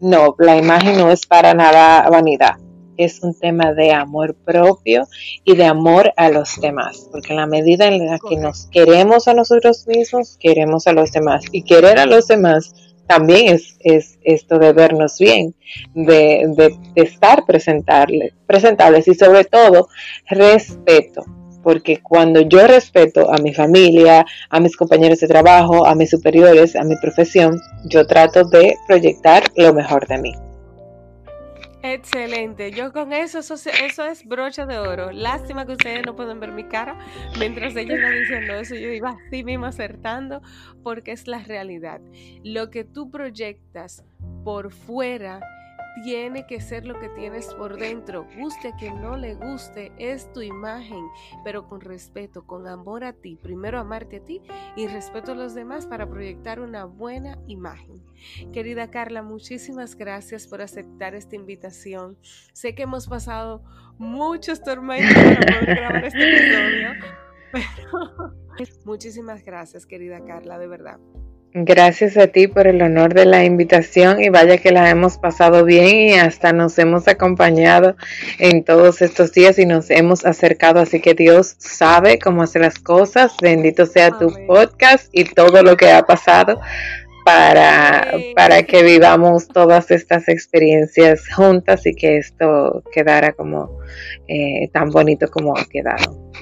No, 0.02 0.36
la 0.38 0.58
imagen 0.58 0.98
no 0.98 1.10
es 1.10 1.26
para 1.26 1.54
nada 1.54 2.10
vanidad. 2.10 2.56
Es 2.98 3.22
un 3.24 3.38
tema 3.38 3.74
de 3.74 3.92
amor 3.92 4.36
propio 4.36 5.06
y 5.44 5.56
de 5.56 5.66
amor 5.66 6.14
a 6.16 6.30
los 6.30 6.60
demás, 6.62 7.10
porque 7.12 7.34
en 7.34 7.38
la 7.38 7.46
medida 7.46 7.88
en 7.88 8.06
la 8.06 8.20
que 8.20 8.38
nos 8.38 8.68
queremos 8.68 9.28
a 9.28 9.34
nosotros 9.34 9.86
mismos, 9.86 10.38
queremos 10.40 10.88
a 10.88 10.94
los 10.94 11.12
demás. 11.12 11.44
Y 11.52 11.64
querer 11.64 12.00
a 12.00 12.06
los 12.06 12.28
demás 12.28 12.74
también 13.08 13.54
es, 13.54 13.76
es 13.80 14.18
esto 14.24 14.60
de 14.60 14.74
vernos 14.74 15.18
bien, 15.20 15.56
de, 15.94 16.46
de, 16.56 16.78
estar 16.96 17.46
presentables, 17.46 18.34
presentables 18.48 19.08
y 19.08 19.14
sobre 19.14 19.46
todo 19.46 19.90
respeto, 20.28 21.24
porque 21.64 22.02
cuando 22.02 22.42
yo 22.42 22.66
respeto 22.68 23.32
a 23.32 23.38
mi 23.38 23.54
familia, 23.54 24.26
a 24.50 24.60
mis 24.60 24.76
compañeros 24.76 25.20
de 25.20 25.28
trabajo, 25.28 25.86
a 25.86 25.96
mis 25.96 26.10
superiores, 26.10 26.76
a 26.76 26.84
mi 26.84 26.96
profesión, 26.98 27.60
yo 27.86 28.06
trato 28.06 28.44
de 28.44 28.76
proyectar 28.88 29.44
lo 29.56 29.74
mejor 29.74 30.08
de 30.08 30.18
mí. 30.18 30.34
Excelente. 31.94 32.72
Yo 32.72 32.92
con 32.92 33.14
eso, 33.14 33.40
eso, 33.40 33.54
eso 33.54 34.04
es 34.06 34.26
brocha 34.26 34.66
de 34.66 34.80
oro. 34.80 35.12
Lástima 35.12 35.68
que 35.68 35.74
ustedes 35.74 36.04
no 36.04 36.16
pueden 36.16 36.40
ver 36.40 36.52
mi 36.52 36.64
cara 36.64 36.98
mientras 37.38 37.76
ella 37.76 37.96
iba 37.96 38.10
diciendo 38.10 38.54
eso. 38.56 38.74
Yo 38.74 38.90
iba 38.90 39.12
así 39.12 39.44
mismo 39.44 39.68
acertando 39.68 40.42
porque 40.82 41.12
es 41.12 41.28
la 41.28 41.44
realidad. 41.44 42.02
Lo 42.44 42.72
que 42.72 42.86
tú 42.86 43.12
proyectas 43.12 44.04
por 44.44 44.72
fuera 44.72 45.40
tiene 46.04 46.46
que 46.46 46.60
ser 46.60 46.86
lo 46.86 47.00
que 47.00 47.10
tienes 47.10 47.54
por 47.54 47.78
dentro. 47.78 48.28
Guste 48.38 48.74
que 48.80 48.92
no 48.92 49.18
le 49.18 49.36
guste, 49.36 49.92
es 49.98 50.32
tu 50.34 50.42
imagen, 50.42 51.06
pero 51.44 51.68
con 51.68 51.82
respeto, 51.82 52.46
con 52.46 52.68
amor 52.68 53.04
a 53.04 53.14
ti. 53.14 53.38
Primero 53.42 53.80
amarte 53.80 54.18
a 54.18 54.24
ti 54.24 54.42
y 54.76 54.88
respeto 54.88 55.32
a 55.32 55.36
los 55.36 55.54
demás 55.54 55.86
para 55.86 56.10
proyectar 56.10 56.60
una 56.60 56.86
buena 56.86 57.38
imagen. 57.48 58.04
Querida 58.52 58.90
Carla, 58.90 59.24
muchísimas 59.24 59.96
gracias 59.96 60.48
por 60.48 60.62
aceptar 60.62 61.16
esta 61.16 61.36
invitación. 61.36 62.18
Sé 62.54 62.76
que 62.76 62.84
hemos 62.84 63.08
pasado 63.08 63.64
muchos 63.98 64.62
tormentos 64.62 65.14
para 65.14 65.40
poder 65.40 65.66
grabar 65.66 66.06
este 66.06 66.38
episodio, 66.38 66.90
pero 67.52 68.76
muchísimas 68.86 69.44
gracias, 69.44 69.86
querida 69.86 70.24
Carla, 70.24 70.58
de 70.58 70.68
verdad. 70.68 71.00
Gracias 71.58 72.18
a 72.18 72.28
ti 72.28 72.50
por 72.50 72.68
el 72.68 72.82
honor 72.82 73.14
de 73.14 73.26
la 73.26 73.46
invitación 73.46 74.22
y 74.22 74.28
vaya 74.28 74.58
que 74.58 74.74
la 74.74 74.90
hemos 74.90 75.18
pasado 75.18 75.64
bien 75.64 76.10
y 76.10 76.14
hasta 76.16 76.52
nos 76.52 76.78
hemos 76.78 77.08
acompañado 77.08 77.96
en 78.40 78.66
todos 78.66 79.02
estos 79.02 79.32
días 79.32 79.58
y 79.58 79.66
nos 79.66 79.90
hemos 79.90 80.26
acercado, 80.26 80.82
así 80.82 81.00
que 81.00 81.14
Dios 81.14 81.56
sabe 81.58 82.20
cómo 82.20 82.44
hacer 82.44 82.64
las 82.64 82.78
cosas. 82.78 83.38
Bendito 83.42 83.86
sea 83.86 84.12
tu 84.12 84.34
podcast 84.46 85.08
y 85.14 85.24
todo 85.24 85.64
lo 85.64 85.78
que 85.78 85.90
ha 85.92 86.02
pasado 86.02 86.60
para, 87.24 88.06
para 88.36 88.64
que 88.64 88.84
vivamos 88.84 89.48
todas 89.48 89.92
estas 89.92 90.28
experiencias 90.28 91.24
juntas 91.34 91.86
y 91.86 91.96
que 91.96 92.18
esto 92.18 92.84
quedara 92.92 93.32
como 93.32 93.80
eh, 94.28 94.68
tan 94.74 94.90
bonito 94.90 95.30
como 95.32 95.58
ha 95.58 95.64
quedado. 95.64 96.34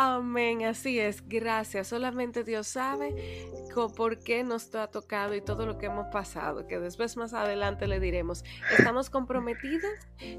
Amén, 0.00 0.64
así 0.64 1.00
es, 1.00 1.28
gracias. 1.28 1.88
Solamente 1.88 2.44
Dios 2.44 2.68
sabe 2.68 3.50
por 3.96 4.20
qué 4.20 4.44
nos 4.44 4.72
ha 4.76 4.86
tocado 4.86 5.34
y 5.34 5.40
todo 5.40 5.66
lo 5.66 5.76
que 5.76 5.86
hemos 5.86 6.06
pasado, 6.12 6.68
que 6.68 6.78
después 6.78 7.16
más 7.16 7.34
adelante 7.34 7.88
le 7.88 7.98
diremos. 7.98 8.44
Estamos 8.78 9.10
comprometidas 9.10 9.90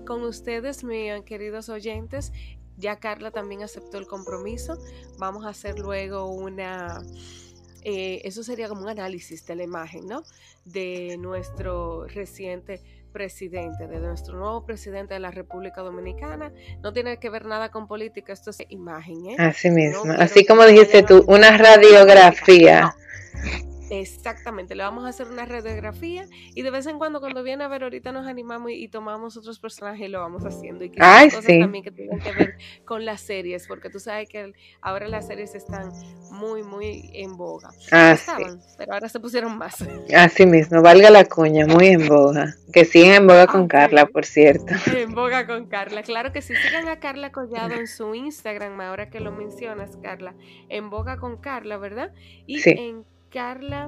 con 0.08 0.24
ustedes, 0.24 0.86
mis 0.86 1.12
queridos 1.26 1.68
oyentes. 1.68 2.32
Ya 2.78 3.02
Carla 3.02 3.32
también 3.32 3.62
aceptó 3.62 3.98
el 3.98 4.08
compromiso. 4.08 4.78
Vamos 5.18 5.46
a 5.46 5.50
hacer 5.50 5.78
luego 5.78 6.28
una... 6.32 7.02
Eh, 7.84 8.22
eso 8.26 8.44
sería 8.44 8.68
como 8.68 8.84
un 8.84 8.90
análisis 8.90 9.46
de 9.46 9.56
la 9.56 9.64
imagen, 9.64 10.06
¿no? 10.08 10.24
De 10.66 11.18
nuestro 11.18 12.06
reciente 12.08 12.82
presidente, 13.12 13.88
de 13.88 14.00
nuestro 14.00 14.38
nuevo 14.38 14.66
presidente 14.66 15.14
de 15.16 15.20
la 15.20 15.32
República 15.32 15.82
Dominicana. 15.82 16.52
No 16.82 16.94
tiene 16.94 17.18
que 17.18 17.30
ver 17.30 17.46
nada 17.46 17.70
con 17.70 17.88
política, 17.88 18.34
esto 18.34 18.52
es 18.52 18.60
imagen. 18.70 19.26
¿eh? 19.28 19.36
Así 19.40 19.70
mismo, 19.70 20.12
así 20.18 20.46
como 20.46 20.66
dijiste 20.66 21.04
tú, 21.04 21.24
una 21.28 21.58
radiografía. 21.58 22.96
Exactamente, 23.90 24.76
le 24.76 24.84
vamos 24.84 25.06
a 25.06 25.10
hacer 25.10 25.28
una 25.28 25.46
radiografía 25.46 26.26
y 26.54 26.62
de 26.62 26.72
vez 26.72 26.86
en 26.86 26.98
cuando 26.98 27.20
cuando 27.20 27.44
viene 27.44 27.64
a 27.64 27.68
ver 27.68 27.84
ahorita 27.84 28.12
nos 28.12 28.28
animamos 28.28 28.72
y, 28.72 28.88
tomamos 28.88 29.38
otros 29.38 29.60
personajes 29.60 30.08
y 30.08 30.10
lo 30.10 30.20
vamos 30.20 30.44
haciendo 30.46 30.84
y 30.84 30.90
que 30.90 31.00
cosas 31.00 31.46
también 31.46 31.84
que 31.84 31.92
tienen 31.92 32.20
que 32.20 32.32
ver 32.32 32.58
con 32.86 33.06
las 33.06 33.22
series, 33.22 33.68
porque 33.68 33.90
tú 33.90 34.00
sabes 34.00 34.30
que 34.30 34.54
ahora 34.82 35.08
las 35.08 35.28
series 35.28 35.56
están 35.56 35.92
muy 36.32 36.64
muy 36.64 37.10
en 37.14 37.38
boga. 37.38 37.70
Ah, 37.92 38.18
pero 38.78 38.94
ahora 38.94 39.10
se 39.10 39.20
pusieron 39.20 39.58
más. 39.58 39.84
Así 40.16 40.46
mismo, 40.46 40.82
valga 40.82 41.10
la 41.10 41.26
cuña, 41.26 41.66
muy 41.66 41.88
en 41.88 42.08
boga. 42.08 42.56
Que 42.72 42.86
siguen 42.86 43.14
en 43.14 43.28
boga 43.28 43.48
con 43.48 43.68
Carla, 43.68 44.06
por 44.06 44.26
cierto. 44.26 44.74
En 44.96 45.14
boga 45.14 45.48
con 45.48 45.68
Carla, 45.68 46.04
claro 46.04 46.32
que 46.32 46.42
sí. 46.42 46.54
Sigan 46.56 46.88
a 46.88 47.00
Carla 47.00 47.32
Collado 47.32 47.74
en 47.76 47.88
su 47.88 48.14
Instagram, 48.14 48.80
ahora 48.82 49.10
que 49.10 49.20
lo 49.20 49.32
mencionas, 49.32 49.98
Carla. 50.02 50.36
En 50.68 50.90
boga 50.90 51.18
con 51.18 51.38
Carla, 51.38 51.78
¿verdad? 51.78 52.12
Y 52.46 52.62
en 52.70 53.06
Carla 53.30 53.88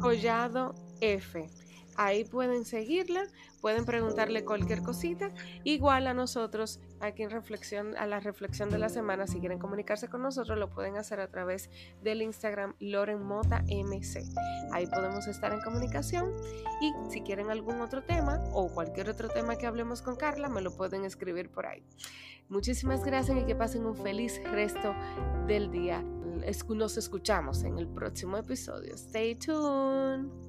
Collado 0.00 0.74
F. 1.00 1.50
Ahí 2.00 2.24
pueden 2.24 2.64
seguirla, 2.64 3.24
pueden 3.60 3.84
preguntarle 3.84 4.44
cualquier 4.44 4.84
cosita. 4.84 5.32
Igual 5.64 6.06
a 6.06 6.14
nosotros, 6.14 6.78
aquí 7.00 7.24
en 7.24 7.30
reflexión, 7.30 7.96
a 7.96 8.06
la 8.06 8.20
reflexión 8.20 8.70
de 8.70 8.78
la 8.78 8.88
semana, 8.88 9.26
si 9.26 9.40
quieren 9.40 9.58
comunicarse 9.58 10.08
con 10.08 10.22
nosotros, 10.22 10.56
lo 10.56 10.70
pueden 10.70 10.96
hacer 10.96 11.18
a 11.18 11.26
través 11.26 11.70
del 12.00 12.22
Instagram 12.22 12.76
Loren 12.78 13.20
Mota 13.20 13.64
MC. 13.68 14.22
Ahí 14.70 14.86
podemos 14.86 15.26
estar 15.26 15.52
en 15.52 15.60
comunicación. 15.60 16.32
Y 16.80 16.92
si 17.10 17.22
quieren 17.22 17.50
algún 17.50 17.80
otro 17.80 18.04
tema 18.04 18.44
o 18.52 18.72
cualquier 18.72 19.10
otro 19.10 19.28
tema 19.28 19.56
que 19.56 19.66
hablemos 19.66 20.00
con 20.00 20.14
Carla, 20.14 20.48
me 20.48 20.60
lo 20.60 20.70
pueden 20.70 21.04
escribir 21.04 21.50
por 21.50 21.66
ahí. 21.66 21.82
Muchísimas 22.48 23.04
gracias 23.04 23.38
y 23.38 23.44
que 23.44 23.56
pasen 23.56 23.84
un 23.84 23.96
feliz 23.96 24.40
resto 24.52 24.94
del 25.48 25.72
día. 25.72 26.00
Nos 26.68 26.96
escuchamos 26.96 27.64
en 27.64 27.76
el 27.76 27.88
próximo 27.88 28.36
episodio. 28.36 28.94
Stay 28.94 29.34
tuned. 29.34 30.47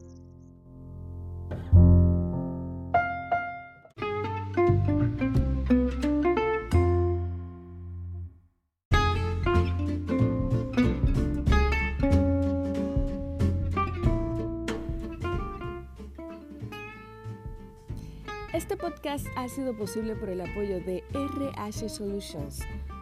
Este 18.53 18.75
podcast 18.75 19.25
ha 19.35 19.47
sido 19.47 19.73
posible 19.77 20.15
por 20.15 20.29
el 20.29 20.41
apoyo 20.41 20.79
de 20.81 21.03
RH 21.13 21.87
Solutions, 21.87 22.59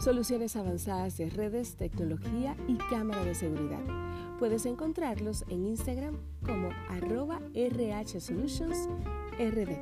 soluciones 0.07 0.55
avanzadas 0.55 1.17
de 1.17 1.29
redes, 1.29 1.75
tecnología 1.75 2.55
y 2.65 2.77
cámara 2.77 3.25
de 3.25 3.35
seguridad. 3.35 3.81
Puedes 4.39 4.65
encontrarlos 4.65 5.43
en 5.49 5.65
Instagram 5.65 6.15
como 6.45 6.69
arroba 6.87 7.41
RH 7.53 8.21
Solutions 8.21 8.87
RD. 9.37 9.77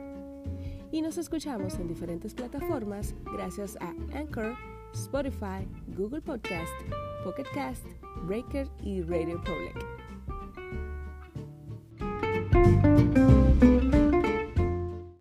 Y 0.92 1.04
nos 1.04 1.20
escuchamos 1.20 1.76
en 1.76 1.88
diferentes 1.88 2.34
plataformas 2.34 3.14
gracias 3.36 3.78
a 3.80 3.94
Anchor, 4.18 4.56
Spotify, 4.96 5.68
Google 5.96 6.22
Podcast, 6.22 6.74
Pocket 7.24 7.46
Cast, 7.54 7.86
Breaker 8.26 8.68
y 8.82 9.04
Radio 9.04 9.40
Public. 9.44 9.76